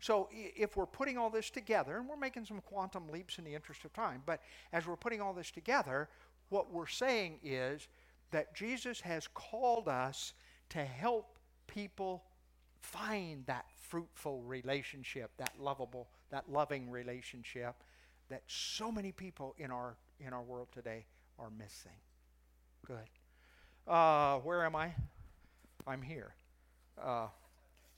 [0.00, 3.54] So, if we're putting all this together, and we're making some quantum leaps in the
[3.54, 4.40] interest of time, but
[4.72, 6.08] as we're putting all this together,
[6.48, 7.86] what we're saying is
[8.32, 10.34] that Jesus has called us
[10.70, 12.24] to help people
[12.80, 17.76] find that fruitful relationship, that lovable, that loving relationship
[18.32, 21.04] that so many people in our in our world today
[21.38, 21.92] are missing.
[22.86, 22.96] Good.
[23.86, 24.94] Uh, where am I?
[25.86, 26.34] I'm here.
[27.00, 27.26] Uh,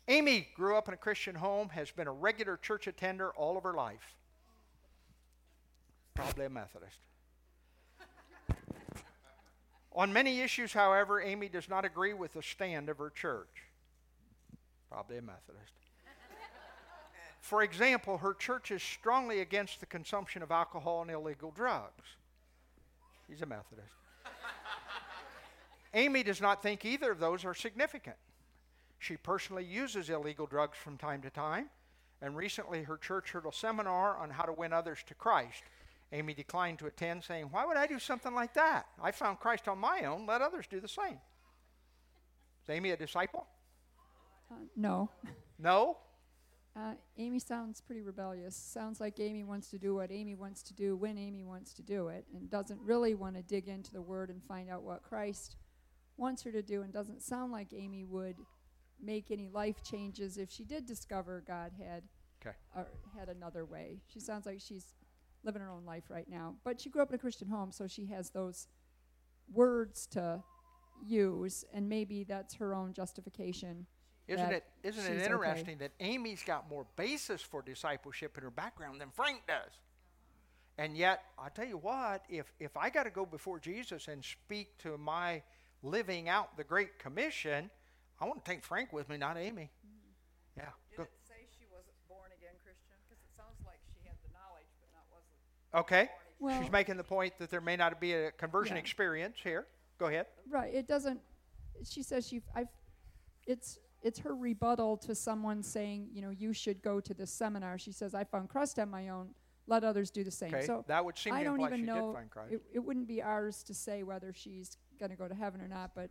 [0.09, 3.63] Amy grew up in a Christian home, has been a regular church attender all of
[3.63, 4.17] her life.
[6.15, 6.99] Probably a Methodist.
[9.95, 13.69] On many issues, however, Amy does not agree with the stand of her church.
[14.91, 15.73] Probably a Methodist.
[17.41, 22.05] For example, her church is strongly against the consumption of alcohol and illegal drugs.
[23.29, 23.89] She's a Methodist.
[25.95, 28.17] Amy does not think either of those are significant.
[28.99, 31.71] She personally uses illegal drugs from time to time,
[32.21, 35.63] and recently her church heard a seminar on how to win others to Christ.
[36.15, 38.87] Amy declined to attend, saying, Why would I do something like that?
[39.03, 41.19] I found Christ on my own, let others do the same.
[42.63, 43.47] Is Amy a disciple?
[44.51, 45.11] Uh, no.
[45.59, 45.99] No?
[46.77, 48.55] Uh, Amy sounds pretty rebellious.
[48.57, 51.83] Sounds like Amy wants to do what Amy wants to do when Amy wants to
[51.83, 55.03] do it and doesn't really want to dig into the Word and find out what
[55.03, 55.57] Christ
[56.17, 58.37] wants her to do and doesn't sound like Amy would
[59.03, 62.05] make any life changes if she did discover God had
[62.41, 62.57] Okay.
[62.77, 62.87] or
[63.19, 64.01] had another way.
[64.13, 64.95] She sounds like she's
[65.45, 66.55] living her own life right now.
[66.65, 68.69] But she grew up in a Christian home, so she has those
[69.53, 70.43] words to
[71.07, 73.87] use, and maybe that's her own justification
[74.27, 75.25] Isn't it isn't it okay.
[75.25, 79.73] interesting that Amy's got more basis for discipleship in her background than Frank does?
[80.79, 84.25] And yet, I'll tell you what, if if I got to go before Jesus and
[84.25, 85.43] speak to my
[85.83, 87.71] living out the Great Commission,
[88.21, 89.71] I want to take Frank with me, not Amy.
[90.57, 90.71] Yeah.
[90.91, 91.03] Did Go.
[91.05, 92.97] it say she was born again Christian?
[93.05, 95.39] Because it sounds like she had the knowledge, but not wasn't.
[95.75, 96.09] Okay.
[96.39, 98.81] Well- She's making the point that there may not be a conversion Yeah.
[98.83, 99.67] experience here.
[99.99, 100.27] Go ahead.
[100.49, 100.75] Right.
[100.75, 101.21] It doesn't.
[101.89, 102.43] She says she.
[102.55, 102.69] I've.
[103.47, 107.79] It's it's her rebuttal to someone saying, you know, you should go to this seminar.
[107.79, 109.31] She says, I found Christ on my own.
[109.67, 110.55] Let others do the same.
[110.55, 110.67] Okay.
[110.67, 112.09] So that would seem I to don't even she know.
[112.09, 112.53] did find Christ.
[112.53, 115.69] It, it wouldn't be ours to say whether she's going to go to heaven or
[115.69, 116.11] not, but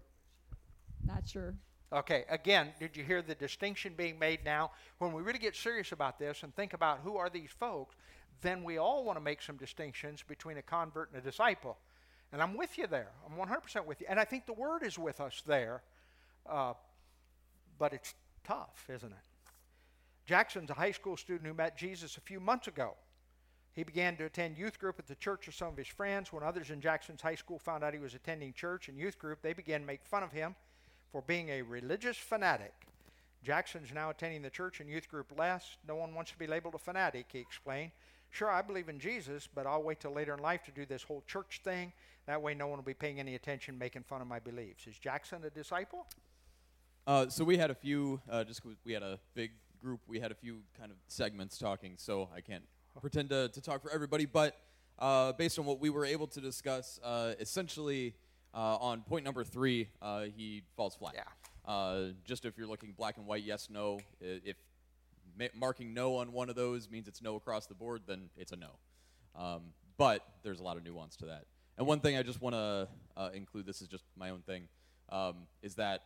[1.05, 1.53] not sure.
[1.91, 4.71] Okay, again, did you hear the distinction being made now?
[4.97, 7.95] When we really get serious about this and think about who are these folks,
[8.43, 11.77] then we all want to make some distinctions between a convert and a disciple.
[12.31, 13.09] And I'm with you there.
[13.25, 14.07] I'm 100% with you.
[14.09, 15.81] And I think the word is with us there.
[16.47, 16.73] Uh,
[17.79, 18.13] but it's
[18.43, 19.17] tough, isn't it?
[20.25, 22.93] Jackson's a high school student who met Jesus a few months ago.
[23.73, 26.31] He began to attend youth group at the church of some of his friends.
[26.31, 29.41] When others in Jackson's high school found out he was attending church and youth group,
[29.41, 30.55] they began to make fun of him
[31.11, 32.73] for being a religious fanatic.
[33.43, 35.77] Jackson's now attending the church and youth group less.
[35.87, 37.91] No one wants to be labeled a fanatic, he explained.
[38.33, 41.03] Sure, I believe in Jesus, but I'll wait till later in life to do this
[41.03, 41.93] whole church thing.
[42.25, 44.87] That way, no one will be paying any attention, making fun of my beliefs.
[44.87, 46.07] Is Jackson a disciple?
[47.05, 49.99] Uh, so we had a few, uh, just we had a big group.
[50.07, 52.63] We had a few kind of segments talking, so I can't
[52.99, 54.25] pretend to, to talk for everybody.
[54.25, 54.57] But
[54.97, 58.15] uh, based on what we were able to discuss, uh, essentially
[58.55, 61.13] uh, on point number three, uh, he falls flat.
[61.13, 61.71] Yeah.
[61.71, 63.99] Uh, just if you're looking black and white, yes, no.
[64.19, 64.55] If
[65.37, 68.51] ma- marking no on one of those means it's no across the board, then it's
[68.51, 68.71] a no.
[69.35, 69.61] Um,
[69.97, 71.45] but there's a lot of nuance to that.
[71.77, 74.67] And one thing I just want to uh, include, this is just my own thing,
[75.09, 76.03] um, is that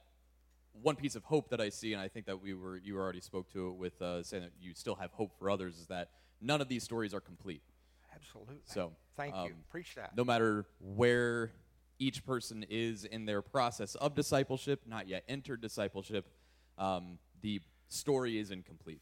[0.81, 3.21] one piece of hope that I see, and I think that we were you already
[3.21, 6.09] spoke to it with uh, saying that you still have hope for others, is that
[6.41, 7.61] none of these stories are complete.
[8.15, 8.57] Absolutely.
[8.65, 9.41] So Thank you.
[9.41, 10.15] um, Preach that.
[10.15, 11.51] No matter where
[11.99, 16.27] each person is in their process of discipleship, not yet entered discipleship,
[16.77, 17.59] um, the
[17.89, 19.01] story is incomplete.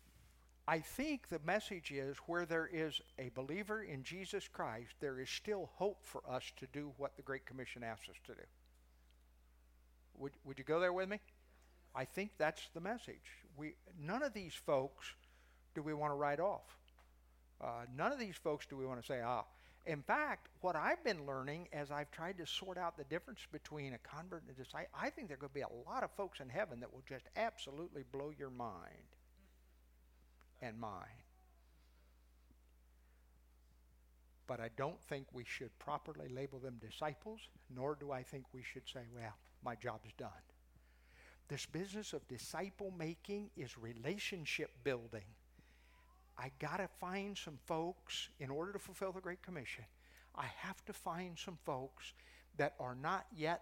[0.68, 5.30] I think the message is where there is a believer in Jesus Christ, there is
[5.30, 8.41] still hope for us to do what the Great Commission asks us to do.
[10.18, 11.20] Would, would you go there with me?
[11.93, 13.43] I think that's the message.
[13.55, 15.05] We, none of these folks
[15.76, 16.78] do we want to write off.
[17.61, 19.43] Uh, none of these folks do we want to say, ah.
[19.86, 23.93] In fact, what I've been learning as I've tried to sort out the difference between
[23.93, 26.09] a convert and a disciple, I think there are going to be a lot of
[26.18, 29.14] folks in heaven that will just absolutely blow your mind
[30.66, 31.22] and mine.
[34.47, 37.39] But I don't think we should properly label them disciples,
[37.74, 40.30] nor do I think we should say, well, my job's done.
[41.47, 45.26] This business of disciple making is relationship building.
[46.38, 49.86] I got to find some folks in order to fulfill the Great Commission.
[50.36, 52.13] I have to find some folks
[52.57, 53.61] that are not yet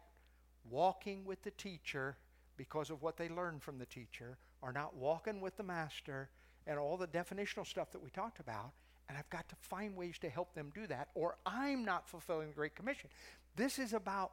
[0.70, 2.18] walking with the teacher
[2.58, 6.30] because of what they learned from the teacher, are not walking with the master,
[6.68, 8.72] and all the definitional stuff that we talked about.
[9.10, 12.48] And I've got to find ways to help them do that, or I'm not fulfilling
[12.48, 13.10] the Great Commission.
[13.56, 14.32] This is about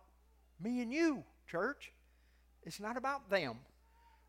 [0.63, 1.93] me and you, church.
[2.63, 3.57] It's not about them.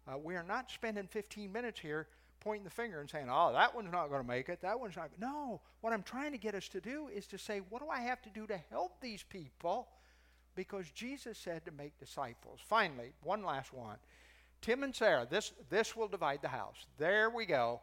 [0.07, 2.07] Uh, we are not spending 15 minutes here
[2.39, 4.61] pointing the finger and saying, oh, that one's not going to make it.
[4.61, 5.11] That one's not.
[5.19, 8.01] No, what I'm trying to get us to do is to say, what do I
[8.01, 9.87] have to do to help these people?
[10.55, 12.59] Because Jesus said to make disciples.
[12.65, 13.97] Finally, one last one.
[14.61, 16.85] Tim and Sarah, this, this will divide the house.
[16.97, 17.81] There we go.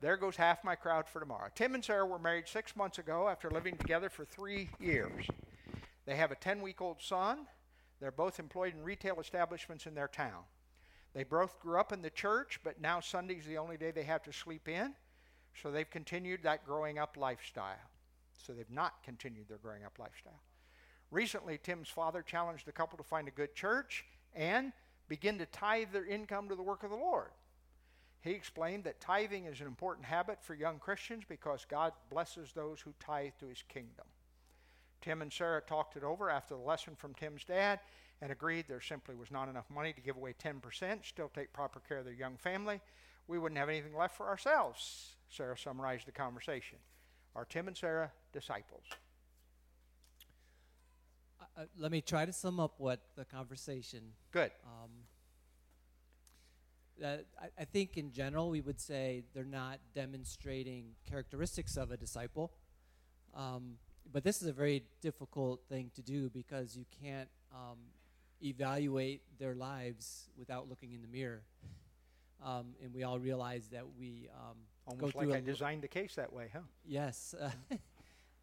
[0.00, 1.50] There goes half my crowd for tomorrow.
[1.54, 5.26] Tim and Sarah were married six months ago after living together for three years.
[6.06, 7.46] They have a 10 week old son.
[8.00, 10.44] They're both employed in retail establishments in their town.
[11.12, 14.22] They both grew up in the church, but now Sunday's the only day they have
[14.22, 14.94] to sleep in.
[15.60, 17.76] So they've continued that growing up lifestyle.
[18.32, 20.40] So they've not continued their growing up lifestyle.
[21.10, 24.72] Recently, Tim's father challenged the couple to find a good church and
[25.08, 27.32] begin to tithe their income to the work of the Lord.
[28.22, 32.80] He explained that tithing is an important habit for young Christians because God blesses those
[32.80, 34.06] who tithe to his kingdom.
[35.00, 37.80] Tim and Sarah talked it over after the lesson from Tim's dad
[38.20, 41.80] and agreed there simply was not enough money to give away 10%, still take proper
[41.80, 42.80] care of their young family.
[43.26, 46.78] We wouldn't have anything left for ourselves, Sarah summarized the conversation.
[47.34, 48.84] Are Tim and Sarah disciples?
[51.56, 54.00] Uh, let me try to sum up what the conversation.
[54.32, 54.50] Good.
[54.64, 54.90] Um,
[57.02, 62.52] I, I think in general we would say they're not demonstrating characteristics of a disciple.
[63.34, 63.76] Um,
[64.12, 67.78] but this is a very difficult thing to do because you can't um,
[68.42, 71.42] evaluate their lives without looking in the mirror.
[72.44, 76.14] um, and we all realize that we um, go Almost like I designed the case
[76.16, 76.60] that way, huh?
[76.84, 77.34] Yes.
[77.40, 77.50] uh,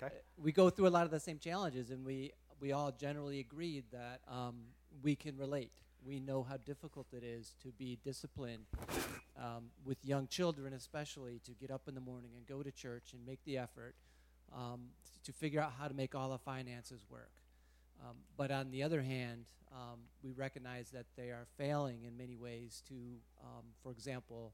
[0.02, 0.14] Okay.
[0.38, 3.84] we go through a lot of the same challenges, and we we all generally agreed
[3.92, 4.56] that um,
[5.02, 5.72] we can relate.
[6.06, 8.66] We know how difficult it is to be disciplined
[9.38, 13.14] um, with young children, especially to get up in the morning and go to church
[13.14, 13.94] and make the effort
[14.56, 14.86] um,
[15.26, 17.32] to figure out how to make all the finances work.
[18.02, 22.38] Um, but on the other hand, um, we recognize that they are failing in many
[22.38, 22.96] ways to,
[23.44, 24.54] um, for example,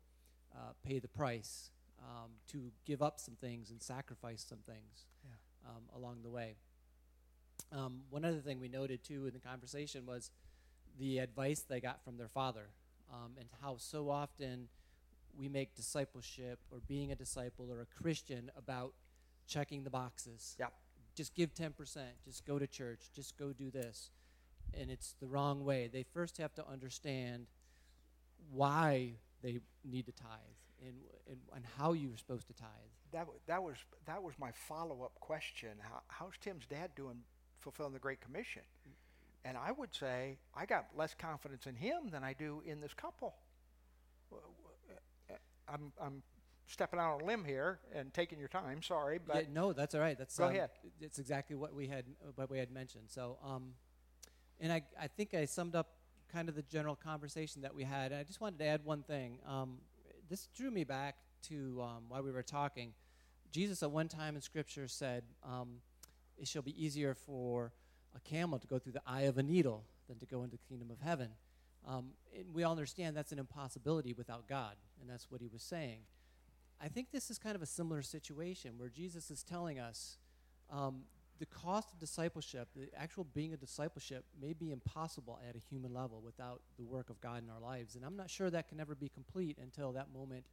[0.55, 1.69] uh, pay the price,
[1.99, 5.69] um, to give up some things and sacrifice some things Yeah.
[5.69, 6.55] um, along the way.
[7.71, 10.31] Um, one other thing we noted too in the conversation was
[10.99, 12.69] the advice they got from their father,
[13.11, 14.67] um, and how so often
[15.37, 18.93] we make discipleship or being a disciple or a Christian about
[19.47, 20.55] checking the boxes.
[20.59, 20.73] Yep.
[21.15, 21.71] Just give 10%,
[22.25, 24.09] just go to church, just go do this.
[24.73, 25.89] And it's the wrong way.
[25.91, 27.45] They first have to understand
[28.51, 29.13] why
[29.43, 30.29] they need to tithe
[30.81, 30.95] and,
[31.29, 32.69] and, and how you're supposed to tithe.
[33.11, 33.75] That, that was
[34.07, 35.69] that was my follow up question.
[35.79, 37.19] How, how's Tim's dad doing
[37.59, 38.63] fulfilling the Great Commission?
[39.45, 42.93] And I would say I got less confidence in him than I do in this
[42.93, 43.35] couple.
[45.67, 46.23] I'm I'm
[46.67, 48.81] stepping out on a limb here and taking your time.
[48.81, 50.17] Sorry, but yeah, no, that's all right.
[50.17, 50.69] That's Go um, ahead.
[51.01, 53.05] It's exactly what we had what we had mentioned.
[53.07, 53.73] So, um,
[54.59, 55.89] and I I think I summed up
[56.31, 58.11] kind of the general conversation that we had.
[58.11, 59.37] And I just wanted to add one thing.
[59.47, 59.77] Um,
[60.29, 61.17] this drew me back
[61.49, 62.93] to um, while we were talking.
[63.51, 65.77] Jesus at one time in Scripture said, um,
[66.37, 67.71] "It shall be easier for
[68.15, 70.63] a camel to go through the eye of a needle than to go into the
[70.69, 71.29] kingdom of heaven."
[71.87, 75.61] Um, and we all understand that's an impossibility without God, and that's what he was
[75.61, 75.99] saying.
[76.81, 80.17] I think this is kind of a similar situation where Jesus is telling us
[80.69, 81.03] um,
[81.39, 85.93] the cost of discipleship, the actual being a discipleship, may be impossible at a human
[85.93, 87.95] level without the work of God in our lives.
[87.95, 90.45] And I'm not sure that can ever be complete until that moment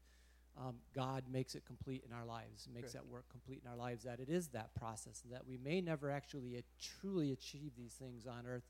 [0.59, 3.01] um, God makes it complete in our lives, makes Good.
[3.01, 6.11] that work complete in our lives, that it is that process, that we may never
[6.11, 6.61] actually uh,
[7.01, 8.65] truly achieve these things on earth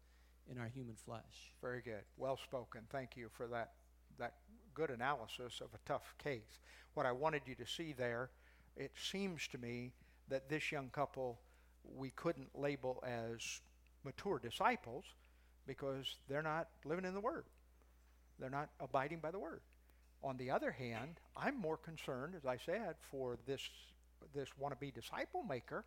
[0.51, 1.53] in our human flesh.
[1.61, 2.03] Very good.
[2.17, 2.83] Well spoken.
[2.91, 3.73] Thank you for that
[4.19, 4.35] that
[4.75, 6.61] good analysis of a tough case.
[6.95, 8.31] What I wanted you to see there,
[8.77, 9.93] it seems to me
[10.29, 11.41] that this young couple
[11.97, 13.61] we couldn't label as
[14.05, 15.05] mature disciples
[15.67, 17.45] because they're not living in the word.
[18.39, 19.61] They're not abiding by the word.
[20.23, 23.69] On the other hand, I'm more concerned, as I said, for this
[24.35, 25.85] this wannabe disciple maker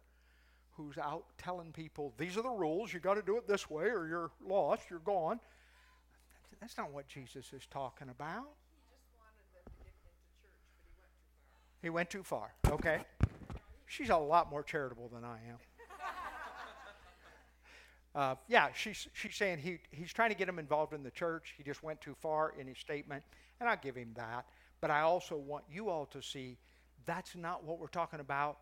[0.76, 3.86] who's out telling people these are the rules, you got to do it this way
[3.86, 5.40] or you're lost, you're gone.
[6.60, 8.48] That's not what Jesus is talking about.
[11.82, 12.54] He went too far.
[12.70, 13.02] Okay.
[13.86, 15.58] She's a lot more charitable than I am.
[18.16, 21.56] Uh, yeah, she's she's saying he he's trying to get him involved in the church.
[21.58, 23.24] He just went too far in his statement,
[23.60, 24.46] and I'll give him that.
[24.82, 26.58] But I also want you all to see
[27.06, 28.58] that's not what we're talking about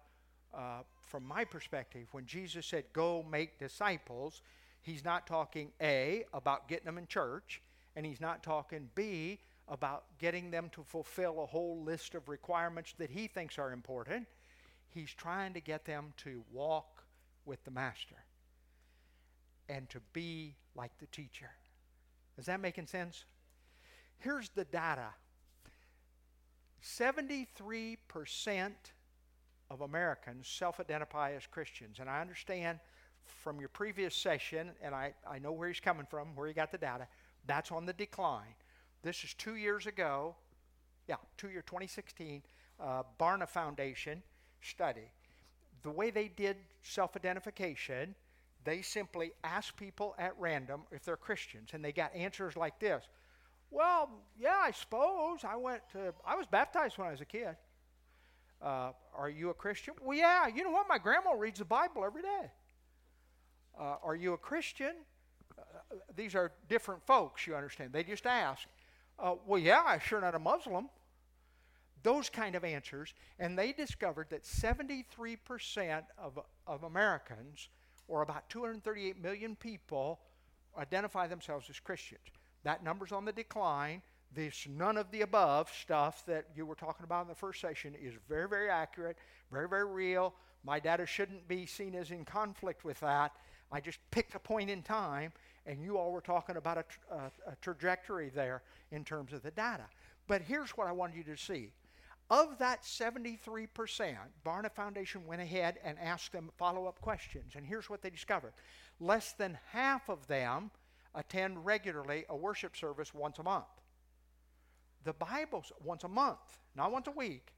[0.54, 2.08] uh, from my perspective.
[2.12, 4.41] When Jesus said, "Go make disciples,"
[4.82, 7.62] he's not talking a about getting them in church,
[7.97, 12.93] and he's not talking b about getting them to fulfill a whole list of requirements
[12.97, 14.28] that he thinks are important.
[14.89, 17.04] He's trying to get them to walk
[17.45, 18.16] with the master
[19.70, 21.49] and to be like the teacher.
[22.38, 23.26] Is that making sense?
[24.18, 25.09] Here's the data
[26.84, 28.72] 73%
[29.70, 31.99] of Americans self identify as Christians.
[31.99, 32.80] And I understand
[33.24, 36.72] from your previous session, and I, I know where he's coming from, where he got
[36.72, 37.07] the data,
[37.45, 38.55] that's on the decline.
[39.03, 40.36] This is two years ago,
[41.07, 42.41] yeah, two year 2016,
[42.80, 44.22] uh, Barna Foundation
[44.62, 45.12] study.
[45.84, 48.16] The way they did self identification,
[48.64, 53.03] they simply asked people at random if they're Christians, and they got answers like this.
[53.72, 56.14] Well, yeah, I suppose I went to.
[56.26, 57.55] I was baptized when I was a kid.
[58.62, 59.93] Uh, are you a Christian?
[60.01, 60.47] Well, yeah.
[60.47, 60.88] You know what?
[60.88, 62.51] My grandma reads the Bible every day.
[63.80, 64.93] Uh, are you a Christian?
[65.57, 67.47] Uh, these are different folks.
[67.47, 67.93] You understand?
[67.93, 68.68] They just ask.
[69.18, 70.89] Uh, well, yeah, I'm sure not a Muslim.
[72.03, 77.70] Those kind of answers, and they discovered that 73% of of Americans
[78.08, 80.20] or about 238 million people
[80.78, 82.22] identify themselves as Christians.
[82.64, 84.02] That number's on the decline.
[84.34, 87.95] This none of the above stuff that you were talking about in the first session
[88.02, 89.18] is very, very accurate,
[89.52, 90.34] very, very real.
[90.64, 93.34] My data shouldn't be seen as in conflict with that.
[93.72, 95.32] I just picked a point in time,
[95.66, 99.43] and you all were talking about a, tr- a, a trajectory there in terms of
[99.43, 99.86] the data.
[100.28, 101.72] But here's what I wanted you to see.
[102.32, 104.16] Of that 73%,
[104.46, 107.56] Barna Foundation went ahead and asked them follow up questions.
[107.58, 108.54] And here's what they discovered
[109.02, 110.72] less than half of them
[111.14, 113.66] attend regularly a worship service once a month.
[115.04, 117.52] the Bible's once a month, not once a week,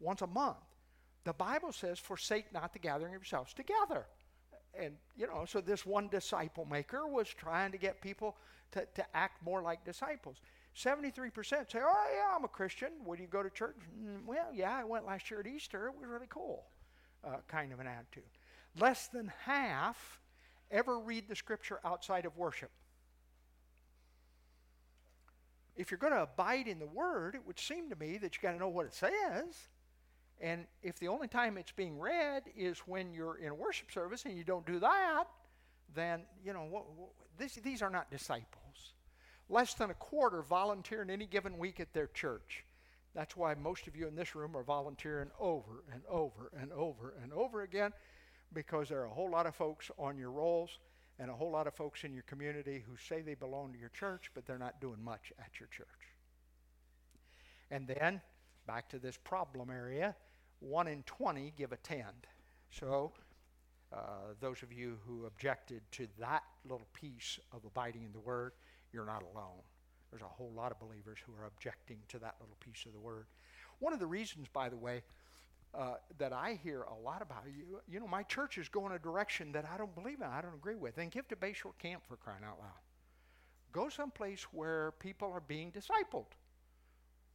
[0.00, 0.56] once a month.
[1.22, 4.06] The Bible says, forsake not the gathering of yourselves together.
[4.74, 8.36] And, you know, so this one disciple maker was trying to get people
[8.72, 10.38] to, to act more like disciples.
[10.76, 11.34] 73%
[11.70, 12.90] say, oh, yeah, I'm a Christian.
[13.04, 13.76] Would you go to church?
[14.02, 15.88] Mm, well, yeah, I went last year at Easter.
[15.88, 16.64] It was really cool,
[17.26, 18.24] uh, kind of an attitude.
[18.78, 20.20] Less than half
[20.70, 22.70] ever read the scripture outside of worship.
[25.76, 28.42] If you're going to abide in the Word, it would seem to me that you
[28.42, 29.68] got to know what it says.
[30.40, 34.24] And if the only time it's being read is when you're in a worship service
[34.24, 35.24] and you don't do that,
[35.94, 38.61] then, you know, what, what, this, these are not disciples.
[39.52, 42.64] Less than a quarter volunteer in any given week at their church.
[43.14, 47.12] That's why most of you in this room are volunteering over and over and over
[47.22, 47.92] and over again
[48.54, 50.78] because there are a whole lot of folks on your rolls
[51.18, 53.90] and a whole lot of folks in your community who say they belong to your
[53.90, 55.86] church, but they're not doing much at your church.
[57.70, 58.22] And then,
[58.66, 60.16] back to this problem area,
[60.60, 62.06] 1 in 20 give a 10.
[62.70, 63.12] So,
[63.92, 68.52] uh, those of you who objected to that little piece of abiding in the Word,
[68.92, 69.62] you're not alone.
[70.10, 73.00] There's a whole lot of believers who are objecting to that little piece of the
[73.00, 73.26] Word.
[73.78, 75.02] One of the reasons, by the way,
[75.74, 77.44] uh, that I hear a lot about.
[77.46, 80.42] You, you know, my church is going a direction that I don't believe in, I
[80.42, 80.98] don't agree with.
[80.98, 82.80] And give to Bayshore Camp for crying out loud.
[83.72, 86.26] Go someplace where people are being discipled,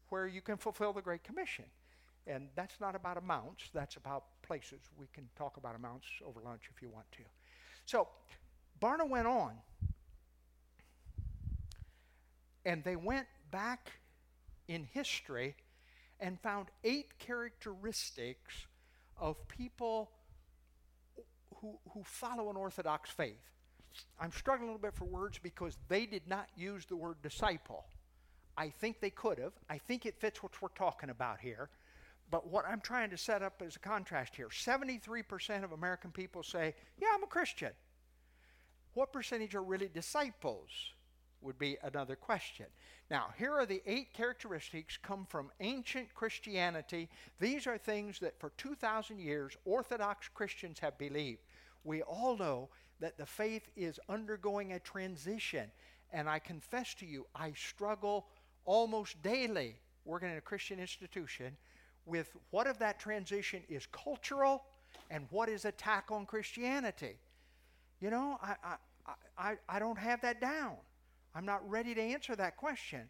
[0.09, 1.65] where you can fulfill the Great Commission.
[2.27, 4.81] And that's not about amounts, that's about places.
[4.99, 7.23] We can talk about amounts over lunch if you want to.
[7.85, 8.07] So,
[8.81, 9.53] Barna went on,
[12.67, 13.93] and they went back
[14.67, 15.55] in history
[16.19, 18.67] and found eight characteristics
[19.17, 20.11] of people
[21.55, 23.39] who, who follow an Orthodox faith.
[24.19, 27.85] I'm struggling a little bit for words because they did not use the word disciple.
[28.57, 29.53] I think they could have.
[29.69, 31.69] I think it fits what we're talking about here.
[32.29, 36.43] But what I'm trying to set up as a contrast here 73% of American people
[36.43, 37.71] say, Yeah, I'm a Christian.
[38.93, 40.69] What percentage are really disciples?
[41.41, 42.65] Would be another question.
[43.09, 47.09] Now, here are the eight characteristics come from ancient Christianity.
[47.39, 51.39] These are things that for 2,000 years Orthodox Christians have believed.
[51.83, 52.69] We all know
[52.99, 55.71] that the faith is undergoing a transition.
[56.11, 58.27] And I confess to you, I struggle
[58.65, 59.75] almost daily
[60.05, 61.55] working in a Christian institution
[62.05, 64.63] with what of that transition is cultural
[65.09, 67.17] and what is attack on Christianity.
[67.99, 68.75] You know, I, I,
[69.37, 70.75] I, I don't have that down.
[71.37, 73.01] I'm not ready to answer that question.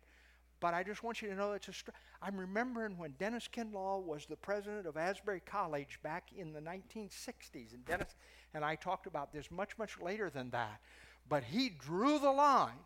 [0.59, 1.73] But I just want you to know it's a.
[1.73, 6.59] Str- I'm remembering when Dennis Kinlaw was the president of Asbury College back in the
[6.59, 8.15] 1960s, and Dennis
[8.53, 10.81] and I talked about this much, much later than that.
[11.29, 12.79] But he drew the line,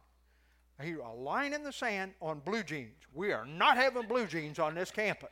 [0.81, 2.99] he, a line in the sand on blue jeans.
[3.13, 5.29] We are not having blue jeans on this campus.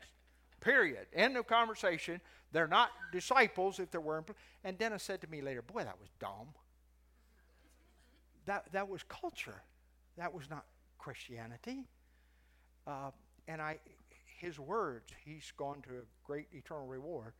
[0.62, 1.08] Period.
[1.14, 2.22] End of conversation.
[2.52, 4.26] They're not disciples if they're wearing.
[4.64, 6.48] And Dennis said to me later, "Boy, that was dumb.
[8.46, 9.62] That that was culture."
[10.20, 10.66] That was not
[10.98, 11.88] Christianity.
[12.86, 13.12] Uh,
[13.48, 13.78] and I,
[14.38, 17.34] his words, he's gone to a great eternal reward,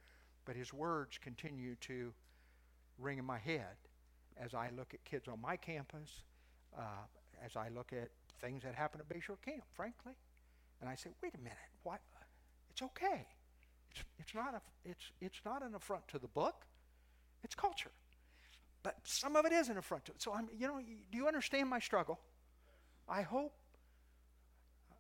[0.46, 2.14] but his words continue to
[2.98, 3.76] ring in my head
[4.42, 6.24] as I look at kids on my campus,
[6.78, 7.04] uh,
[7.46, 10.14] as I look at things that happen at Bayshore Camp, frankly.
[10.80, 12.00] And I say, wait a minute, what?
[12.70, 13.28] It's okay.
[13.92, 16.66] It's, it's, not a, it's, it's not an affront to the book.
[17.44, 17.92] It's culture.
[18.84, 20.22] But some of it is an affront to it.
[20.22, 22.20] So, I'm, you know, do you understand my struggle?
[23.10, 23.54] I hope,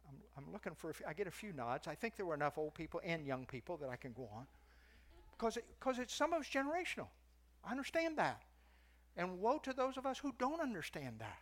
[0.08, 1.88] I'm, I'm looking for, I get a few nods.
[1.88, 4.46] I think there were enough old people and young people that I can go on.
[5.32, 7.08] Because it, cause it's some of it's generational.
[7.64, 8.42] I understand that.
[9.16, 11.38] And woe to those of us who don't understand that.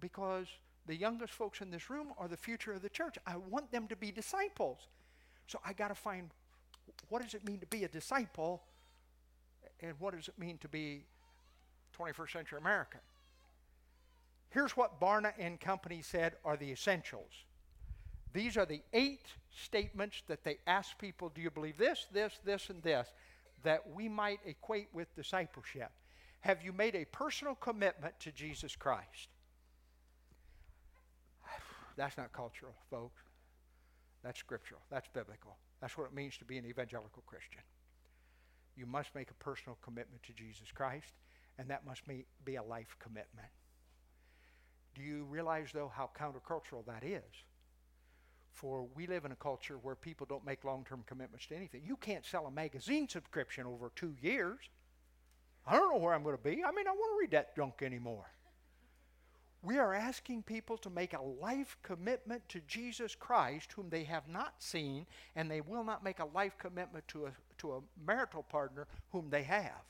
[0.00, 0.46] Because
[0.86, 3.16] the youngest folks in this room are the future of the church.
[3.26, 4.88] I want them to be disciples.
[5.46, 6.30] So I got to find
[7.08, 8.62] what does it mean to be a disciple
[9.80, 11.04] and what does it mean to be
[11.98, 13.00] 21st century American?
[14.50, 17.30] Here's what Barna and Company said are the essentials.
[18.32, 22.70] These are the eight statements that they ask people do you believe this, this, this,
[22.70, 23.08] and this
[23.64, 25.90] that we might equate with discipleship?
[26.40, 29.28] Have you made a personal commitment to Jesus Christ?
[31.96, 33.20] That's not cultural, folks.
[34.22, 34.80] That's scriptural.
[34.88, 35.56] That's biblical.
[35.80, 37.62] That's what it means to be an evangelical Christian.
[38.76, 41.12] You must make a personal commitment to Jesus Christ,
[41.58, 43.48] and that must be a life commitment.
[44.98, 47.22] Do you realize, though, how countercultural that is?
[48.52, 51.82] For we live in a culture where people don't make long term commitments to anything.
[51.86, 54.58] You can't sell a magazine subscription over two years.
[55.64, 56.64] I don't know where I'm going to be.
[56.64, 58.26] I mean, I want to read that junk anymore.
[59.62, 64.28] We are asking people to make a life commitment to Jesus Christ, whom they have
[64.28, 68.42] not seen, and they will not make a life commitment to a, to a marital
[68.42, 69.84] partner whom they have.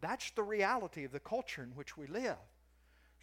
[0.00, 2.36] That's the reality of the culture in which we live.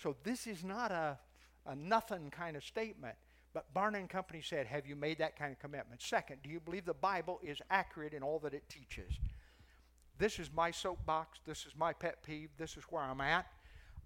[0.02, 1.18] So this is not a,
[1.66, 3.16] a nothing kind of statement.
[3.54, 6.02] But Barna and Company said, Have you made that kind of commitment?
[6.02, 9.14] Second, do you believe the Bible is accurate in all that it teaches?
[10.18, 11.40] This is my soapbox.
[11.46, 12.50] This is my pet peeve.
[12.58, 13.48] This is where I'm at.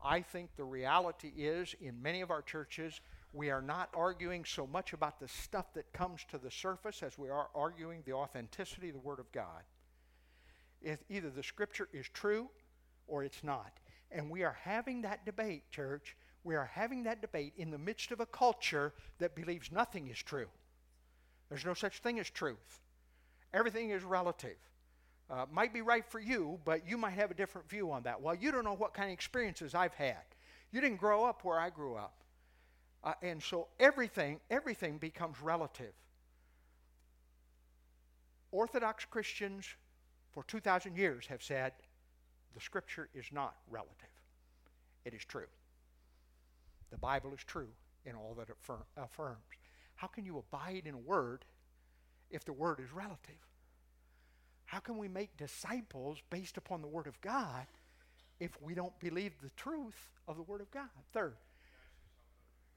[0.03, 3.01] I think the reality is, in many of our churches,
[3.33, 7.17] we are not arguing so much about the stuff that comes to the surface as
[7.17, 9.63] we are arguing the authenticity of the Word of God.
[10.81, 12.49] If either the Scripture is true
[13.07, 13.73] or it's not.
[14.11, 16.15] And we are having that debate, church.
[16.43, 20.17] We are having that debate in the midst of a culture that believes nothing is
[20.17, 20.47] true.
[21.49, 22.81] There's no such thing as truth.
[23.53, 24.57] Everything is relative.
[25.29, 28.19] Uh, might be right for you, but you might have a different view on that.
[28.19, 30.23] Well, you don't know what kind of experiences I've had.
[30.71, 32.23] You didn't grow up where I grew up.
[33.03, 35.93] Uh, and so everything, everything becomes relative.
[38.51, 39.65] Orthodox Christians
[40.31, 41.73] for 2,000 years have said
[42.55, 44.09] the Scripture is not relative,
[45.05, 45.47] it is true.
[46.91, 47.69] The Bible is true
[48.05, 48.55] in all that it
[48.97, 49.37] affirms.
[49.95, 51.45] How can you abide in a word
[52.31, 53.37] if the word is relative?
[54.69, 57.65] How can we make disciples based upon the Word of God
[58.39, 59.97] if we don't believe the truth
[60.27, 60.93] of the Word of God?
[61.11, 61.33] Third,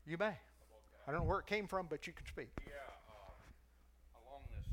[0.09, 0.33] you may.
[1.05, 2.49] I don't know where it came from, but you can speak.
[2.65, 2.81] Yeah,
[3.13, 4.65] uh, along this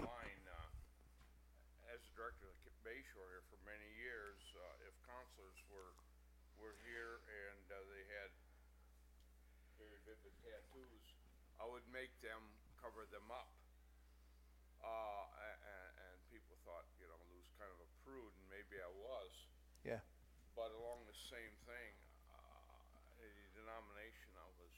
[0.00, 5.60] line, uh, as the director of the Bayshore here for many years, uh, if counselors
[5.68, 5.92] were
[6.56, 8.32] were here and uh, they had
[9.76, 11.04] very vivid tattoos,
[11.60, 12.38] I would make them
[12.78, 13.50] cover them up.
[14.78, 18.86] Uh, and, and people thought, you know, was kind of a prude, and maybe I
[19.02, 19.34] was.
[19.82, 19.98] Yeah.
[20.54, 21.90] But along the same thing,
[22.30, 23.28] uh, a
[23.58, 24.74] denomination I was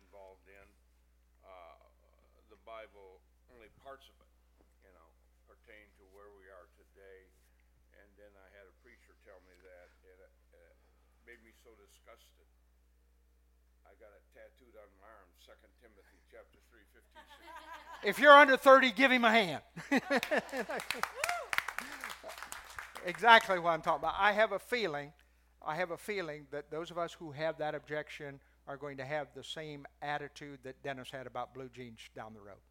[0.00, 0.68] involved in,
[1.44, 1.84] uh,
[2.48, 3.20] the Bible,
[3.52, 4.32] only parts of it,
[4.88, 5.08] you know,
[5.44, 7.28] pertain to where we are today.
[7.92, 10.76] And then I had a preacher tell me that, and it, it
[11.28, 12.48] made me so disgusted.
[13.98, 17.02] Got it tattooed on my arm, 2 Timothy chapter 3, 15,
[18.02, 18.08] 16.
[18.08, 19.62] If you're under 30, give him a hand.
[23.04, 24.14] exactly what I'm talking about.
[24.18, 25.12] I have a feeling,
[25.66, 29.04] I have a feeling that those of us who have that objection are going to
[29.04, 32.62] have the same attitude that Dennis had about blue jeans down the road.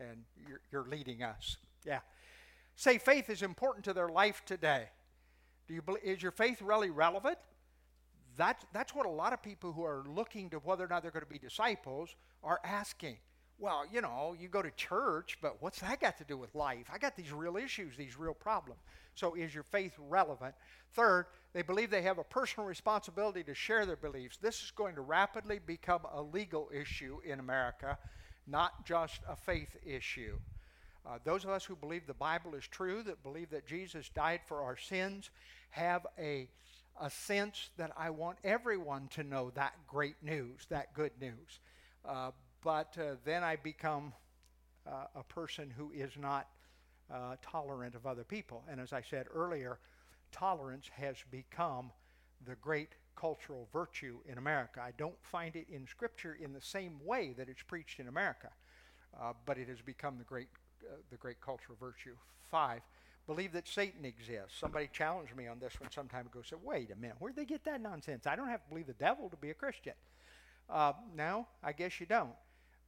[0.00, 1.58] And you're, you're leading us.
[1.86, 2.00] Yeah.
[2.74, 4.86] Say faith is important to their life today.
[5.68, 7.38] Do you believe, is your faith really relevant?
[8.36, 11.10] That, that's what a lot of people who are looking to whether or not they're
[11.10, 13.16] going to be disciples are asking.
[13.58, 16.86] Well, you know, you go to church, but what's that got to do with life?
[16.92, 18.80] I got these real issues, these real problems.
[19.14, 20.54] So, is your faith relevant?
[20.94, 24.38] Third, they believe they have a personal responsibility to share their beliefs.
[24.38, 27.98] This is going to rapidly become a legal issue in America,
[28.46, 30.38] not just a faith issue.
[31.04, 34.40] Uh, those of us who believe the Bible is true, that believe that Jesus died
[34.46, 35.30] for our sins,
[35.70, 36.48] have a,
[37.02, 41.58] a sense that I want everyone to know that great news, that good news.
[42.04, 42.30] Uh,
[42.62, 44.12] but uh, then I become
[44.86, 46.46] uh, a person who is not
[47.12, 48.62] uh, tolerant of other people.
[48.70, 49.80] And as I said earlier,
[50.30, 51.90] tolerance has become
[52.46, 54.80] the great cultural virtue in America.
[54.80, 58.50] I don't find it in Scripture in the same way that it's preached in America,
[59.20, 60.48] uh, but it has become the great,
[60.84, 62.14] uh, the great cultural virtue.
[62.48, 62.82] Five,
[63.26, 64.58] believe that Satan exists.
[64.58, 66.40] Somebody challenged me on this one some time ago.
[66.44, 68.26] Said, "Wait a minute, where'd they get that nonsense?
[68.26, 69.94] I don't have to believe the devil to be a Christian."
[70.68, 72.34] Uh, no, I guess you don't.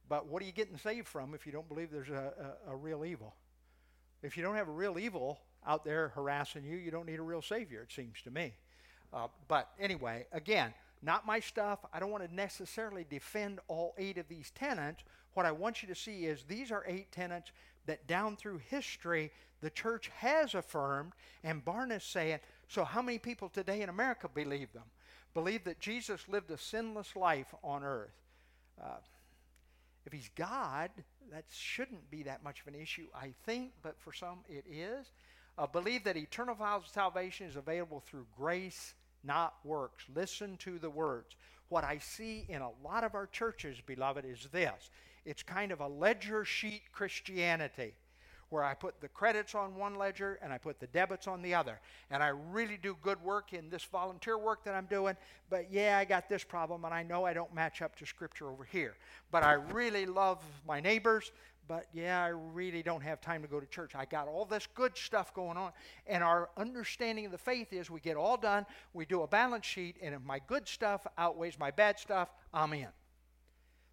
[0.07, 2.75] But what are you getting saved from if you don't believe there's a, a, a
[2.75, 3.35] real evil?
[4.21, 7.23] If you don't have a real evil out there harassing you, you don't need a
[7.23, 8.53] real Savior, it seems to me.
[9.13, 11.79] Uh, but anyway, again, not my stuff.
[11.93, 15.03] I don't want to necessarily defend all eight of these tenets.
[15.33, 17.51] What I want you to see is these are eight tenets
[17.85, 19.31] that down through history
[19.61, 21.13] the church has affirmed,
[21.43, 24.83] and Barna's saying, so how many people today in America believe them?
[25.33, 28.15] Believe that Jesus lived a sinless life on earth.
[28.81, 28.97] Uh,
[30.05, 30.91] if he's God,
[31.31, 35.11] that shouldn't be that much of an issue, I think, but for some it is.
[35.57, 36.55] Uh, believe that eternal
[36.85, 40.03] salvation is available through grace, not works.
[40.13, 41.35] Listen to the words.
[41.69, 44.89] What I see in a lot of our churches, beloved, is this
[45.25, 47.93] it's kind of a ledger sheet Christianity
[48.49, 51.53] where I put the credits on one ledger and I put the debits on the
[51.53, 51.79] other.
[52.11, 55.15] And I really do good work in this volunteer work that I'm doing,
[55.49, 58.49] but yeah, I got this problem and I know I don't match up to Scripture
[58.49, 58.95] over here.
[59.31, 61.31] But I really love my neighbors,
[61.67, 63.93] but yeah, I really don't have time to go to church.
[63.95, 65.71] I got all this good stuff going on.
[66.05, 69.65] And our understanding of the faith is we get all done, we do a balance
[69.65, 72.87] sheet, and if my good stuff outweighs my bad stuff, I'm in.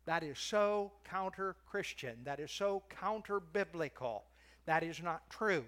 [0.04, 2.16] That is so counter Christian.
[2.24, 4.24] That is so counter biblical.
[4.66, 5.64] That is not true.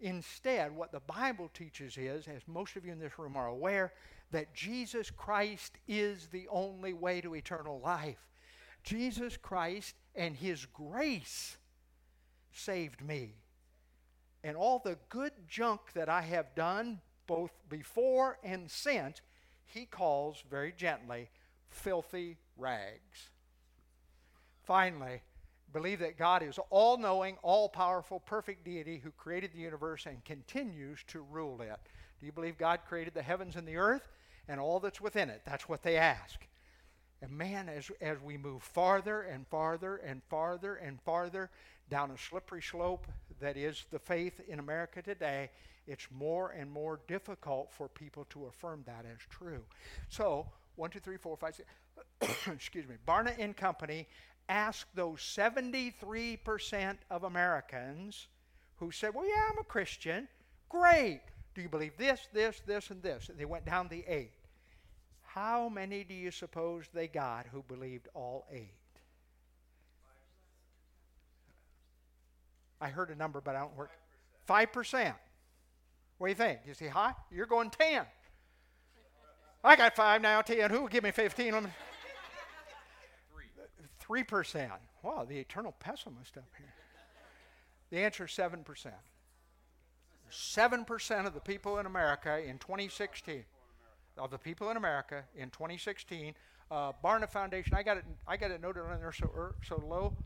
[0.00, 3.92] Instead, what the Bible teaches is, as most of you in this room are aware,
[4.30, 8.28] that Jesus Christ is the only way to eternal life.
[8.84, 11.56] Jesus Christ and His grace
[12.52, 13.34] saved me.
[14.44, 19.20] And all the good junk that I have done, both before and since,
[19.66, 21.28] He calls very gently
[21.70, 23.30] filthy rags.
[24.68, 25.22] Finally,
[25.72, 30.22] believe that God is all knowing, all powerful, perfect deity who created the universe and
[30.26, 31.80] continues to rule it.
[32.20, 34.06] Do you believe God created the heavens and the earth
[34.46, 35.40] and all that's within it?
[35.46, 36.46] That's what they ask.
[37.22, 41.48] And man, as, as we move farther and farther and farther and farther
[41.88, 43.06] down a slippery slope
[43.40, 45.48] that is the faith in America today,
[45.86, 49.62] it's more and more difficult for people to affirm that as true.
[50.10, 50.46] So,
[50.76, 51.68] one, two, three, four, five, six,
[52.52, 54.06] excuse me, Barna and Company
[54.48, 58.28] asked those 73% of Americans
[58.76, 60.28] who said, Well, yeah, I'm a Christian.
[60.68, 61.20] Great.
[61.54, 63.28] Do you believe this, this, this, and this?
[63.28, 64.32] And they went down the eight.
[65.22, 68.74] How many do you suppose they got who believed all eight?
[72.80, 73.90] I heard a number, but I don't work.
[74.48, 75.14] 5%.
[76.18, 76.60] What do you think?
[76.66, 77.14] You see high?
[77.30, 78.04] You're going 10.
[79.62, 80.70] I got five now, 10.
[80.70, 81.68] Who will give me 15?
[84.08, 84.72] Three percent.
[85.02, 86.72] Wow, the eternal pessimist up here.
[87.90, 88.94] The answer is seven percent.
[90.30, 93.44] Seven percent of the people in America in 2016,
[94.16, 96.34] of the people in America in 2016,
[96.70, 97.74] uh, Barna Foundation.
[97.74, 98.04] I got it.
[98.26, 100.16] I got it noted on there so er, so low.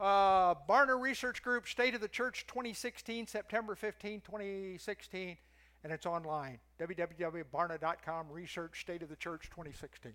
[0.00, 5.36] Uh, Barna Research Group, State of the Church 2016, September 15, 2016,
[5.84, 6.58] and it's online.
[6.80, 10.12] www.barna.com, Research State of the Church 2016.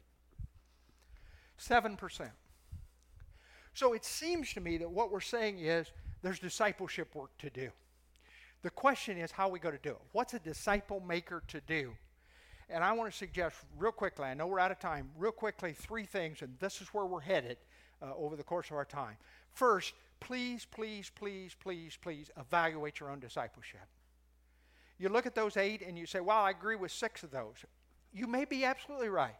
[1.57, 2.31] 7%.
[3.77, 5.91] So it seems to me that what we're saying is
[6.23, 7.69] there's discipleship work to do.
[8.63, 10.01] The question is how are we going to do it?
[10.13, 11.93] What's a disciple maker to do?
[12.71, 15.73] And I want to suggest real quickly, I know we're out of time, real quickly,
[15.73, 17.57] three things, and this is where we're headed
[18.01, 19.15] uh, over the course of our time.
[19.53, 23.85] First, please, please, please, please, please evaluate your own discipleship.
[24.97, 27.57] You look at those eight and you say, well, I agree with six of those.
[28.11, 29.37] You may be absolutely right.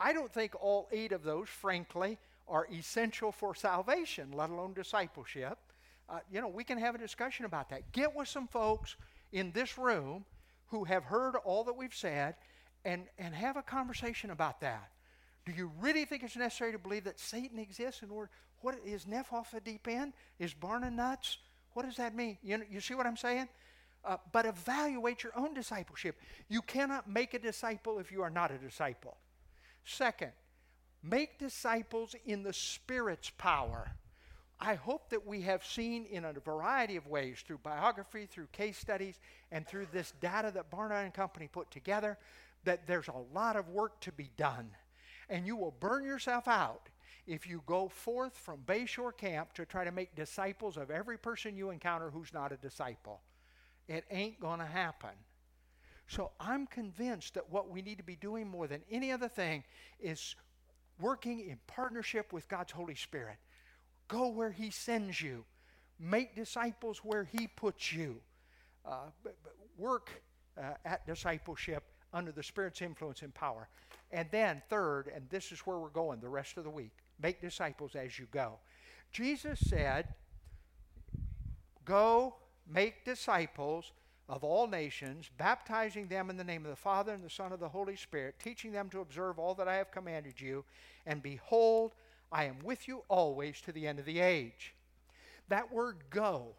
[0.00, 2.18] I don't think all eight of those, frankly,
[2.48, 5.58] are essential for salvation, let alone discipleship.
[6.08, 7.90] Uh, you know, we can have a discussion about that.
[7.92, 8.96] Get with some folks
[9.32, 10.24] in this room
[10.66, 12.34] who have heard all that we've said
[12.84, 14.90] and, and have a conversation about that.
[15.46, 18.30] Do you really think it's necessary to believe that Satan exists in order?
[18.60, 20.14] What is Neff off the deep end?
[20.38, 21.38] Is Barna nuts?
[21.72, 22.38] What does that mean?
[22.42, 23.48] You, you see what I'm saying?
[24.04, 26.16] Uh, but evaluate your own discipleship.
[26.48, 29.16] You cannot make a disciple if you are not a disciple.
[29.84, 30.32] Second,
[31.04, 33.92] Make disciples in the Spirit's power.
[34.58, 38.78] I hope that we have seen in a variety of ways through biography, through case
[38.78, 39.20] studies,
[39.52, 42.16] and through this data that Barna and Company put together
[42.64, 44.70] that there's a lot of work to be done.
[45.28, 46.88] And you will burn yourself out
[47.26, 51.56] if you go forth from Bayshore Camp to try to make disciples of every person
[51.56, 53.20] you encounter who's not a disciple.
[53.88, 55.10] It ain't going to happen.
[56.06, 59.64] So I'm convinced that what we need to be doing more than any other thing
[60.00, 60.36] is
[60.98, 63.36] working in partnership with God's Holy Spirit.
[64.08, 65.44] Go where He sends you,
[65.98, 68.20] make disciples where He puts you.
[68.84, 69.10] Uh,
[69.78, 70.10] work
[70.58, 73.68] uh, at discipleship under the Spirit's influence and power.
[74.12, 77.40] And then, third, and this is where we're going the rest of the week make
[77.40, 78.58] disciples as you go.
[79.12, 80.08] Jesus said,
[81.84, 82.36] Go
[82.68, 83.92] make disciples
[84.28, 87.60] of all nations, baptizing them in the name of the Father and the Son and
[87.60, 90.64] the Holy Spirit, teaching them to observe all that I have commanded you.
[91.06, 91.92] And behold,
[92.32, 94.74] I am with you always to the end of the age.
[95.48, 96.54] That word go,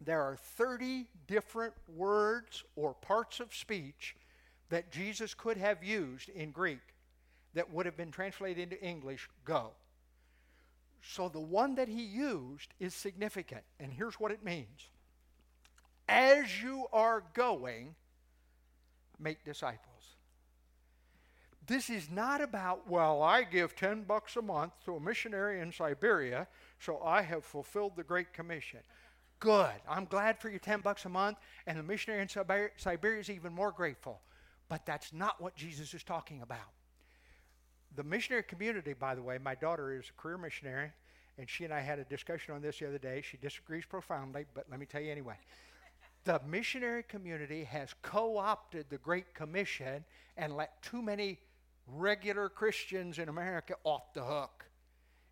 [0.00, 4.16] there are 30 different words or parts of speech
[4.70, 6.80] that Jesus could have used in Greek
[7.52, 9.72] that would have been translated into English go.
[11.02, 14.88] So the one that he used is significant, and here's what it means
[16.08, 17.94] as you are going,
[19.18, 19.80] make disciples.
[21.66, 25.72] This is not about, well, I give 10 bucks a month to a missionary in
[25.72, 26.46] Siberia,
[26.78, 28.80] so I have fulfilled the Great Commission.
[29.40, 29.72] Good.
[29.88, 33.54] I'm glad for your 10 bucks a month, and the missionary in Siberia is even
[33.54, 34.20] more grateful.
[34.68, 36.58] But that's not what Jesus is talking about.
[37.96, 40.92] The missionary community, by the way, my daughter is a career missionary,
[41.38, 43.22] and she and I had a discussion on this the other day.
[43.22, 45.36] She disagrees profoundly, but let me tell you anyway.
[46.24, 50.04] The missionary community has co opted the Great Commission
[50.38, 51.38] and let too many
[51.86, 54.64] regular Christians in America off the hook.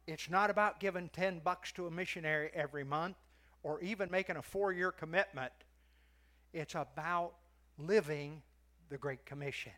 [0.06, 3.16] It's not about giving 10 bucks to a missionary every month
[3.62, 5.52] or even making a four year commitment.
[6.52, 7.32] It's about
[7.78, 8.42] living
[8.90, 9.72] the Great Commission.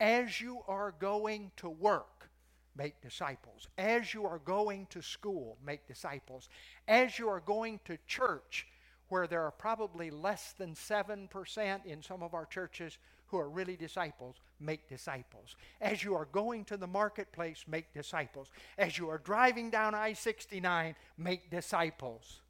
[0.00, 2.28] As you are going to work,
[2.76, 3.68] make disciples.
[3.78, 6.48] As you are going to school, make disciples.
[6.88, 8.66] As you are going to church,
[9.12, 12.96] where there are probably less than 7% in some of our churches
[13.26, 15.54] who are really disciples, make disciples.
[15.82, 18.48] As you are going to the marketplace, make disciples.
[18.78, 22.40] As you are driving down I 69, make disciples.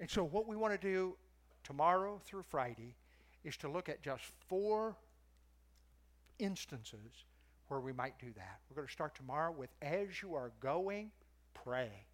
[0.00, 1.14] And so, what we want to do
[1.62, 2.96] tomorrow through Friday
[3.44, 4.96] is to look at just four
[6.40, 7.24] instances
[7.68, 8.58] where we might do that.
[8.68, 11.12] We're going to start tomorrow with as you are going,
[11.54, 12.07] pray.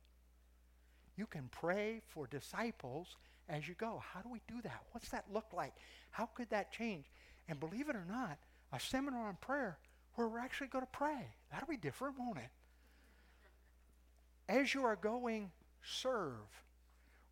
[1.17, 3.17] You can pray for disciples
[3.49, 4.03] as you go.
[4.13, 4.83] How do we do that?
[4.93, 5.75] What's that look like?
[6.11, 7.05] How could that change?
[7.49, 8.39] And believe it or not,
[8.73, 9.79] a seminar on prayer
[10.15, 11.29] where we're actually going to pray.
[11.51, 12.51] That'll be different, won't it?
[14.49, 15.51] As you are going,
[15.83, 16.63] serve.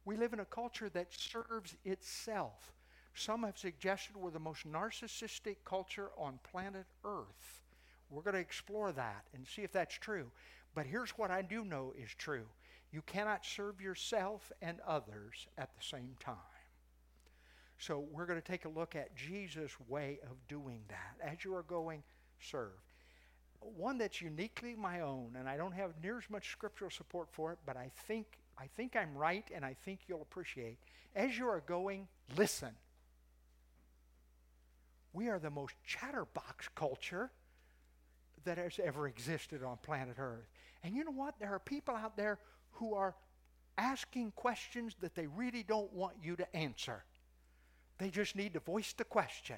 [0.05, 2.72] We live in a culture that serves itself.
[3.14, 7.61] Some have suggested we're the most narcissistic culture on planet Earth.
[8.11, 10.30] We're going to explore that and see if that's true.
[10.74, 12.47] But here's what I do know is true
[12.93, 16.36] you cannot serve yourself and others at the same time.
[17.78, 21.16] So we're going to take a look at Jesus' way of doing that.
[21.32, 22.03] As you are going,
[22.38, 22.80] serve.
[23.61, 27.53] One that's uniquely my own, and I don't have near as much scriptural support for
[27.53, 28.26] it, but I think
[28.59, 30.78] I think I'm right, and I think you'll appreciate.
[31.16, 32.70] As you are going, listen.
[35.12, 37.30] We are the most chatterbox culture
[38.45, 40.49] that has ever existed on planet Earth.
[40.84, 41.38] And you know what?
[41.38, 42.38] There are people out there
[42.72, 43.14] who are
[43.78, 47.04] asking questions that they really don't want you to answer.
[47.98, 49.56] They just need to voice the question.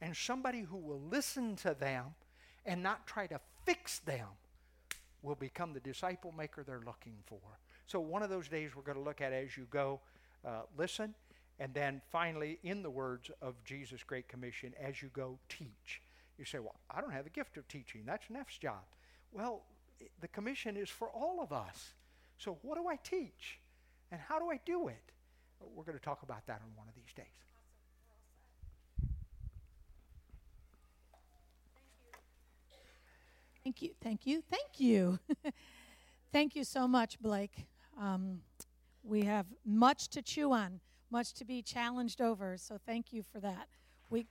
[0.00, 2.14] And somebody who will listen to them
[2.64, 4.26] and not try to fix them
[5.22, 7.40] will become the disciple maker they're looking for.
[7.86, 10.00] So, one of those days we're going to look at as you go,
[10.46, 11.14] uh, listen,
[11.58, 16.02] and then finally, in the words of Jesus' Great Commission, as you go, teach.
[16.38, 18.02] You say, Well, I don't have the gift of teaching.
[18.06, 18.82] That's Neff's job.
[19.32, 19.62] Well,
[20.20, 21.92] the commission is for all of us.
[22.38, 23.58] So, what do I teach?
[24.10, 25.12] And how do I do it?
[25.60, 27.26] We're going to talk about that on one of these days.
[33.64, 35.18] Thank you, thank you, thank you.
[36.32, 37.66] thank you so much, Blake.
[38.00, 38.40] Um,
[39.02, 40.80] we have much to chew on,
[41.10, 43.68] much to be challenged over, so thank you for that.
[44.08, 44.26] We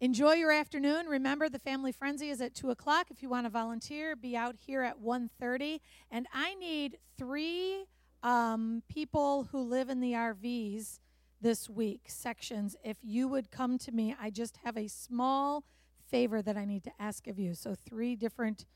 [0.00, 1.06] Enjoy your afternoon.
[1.06, 3.06] Remember, the family frenzy is at two o'clock.
[3.10, 5.80] If you want to volunteer, be out here at 1.30.
[6.10, 7.86] And I need three
[8.22, 10.98] um, people who live in the RVs
[11.40, 12.76] this week, sections.
[12.84, 15.64] If you would come to me, I just have a small
[16.10, 17.54] favor that I need to ask of you.
[17.54, 18.66] So three different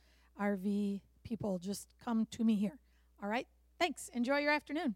[0.41, 2.79] RV people, just come to me here.
[3.23, 3.47] All right.
[3.79, 4.09] Thanks.
[4.15, 4.95] Enjoy your afternoon.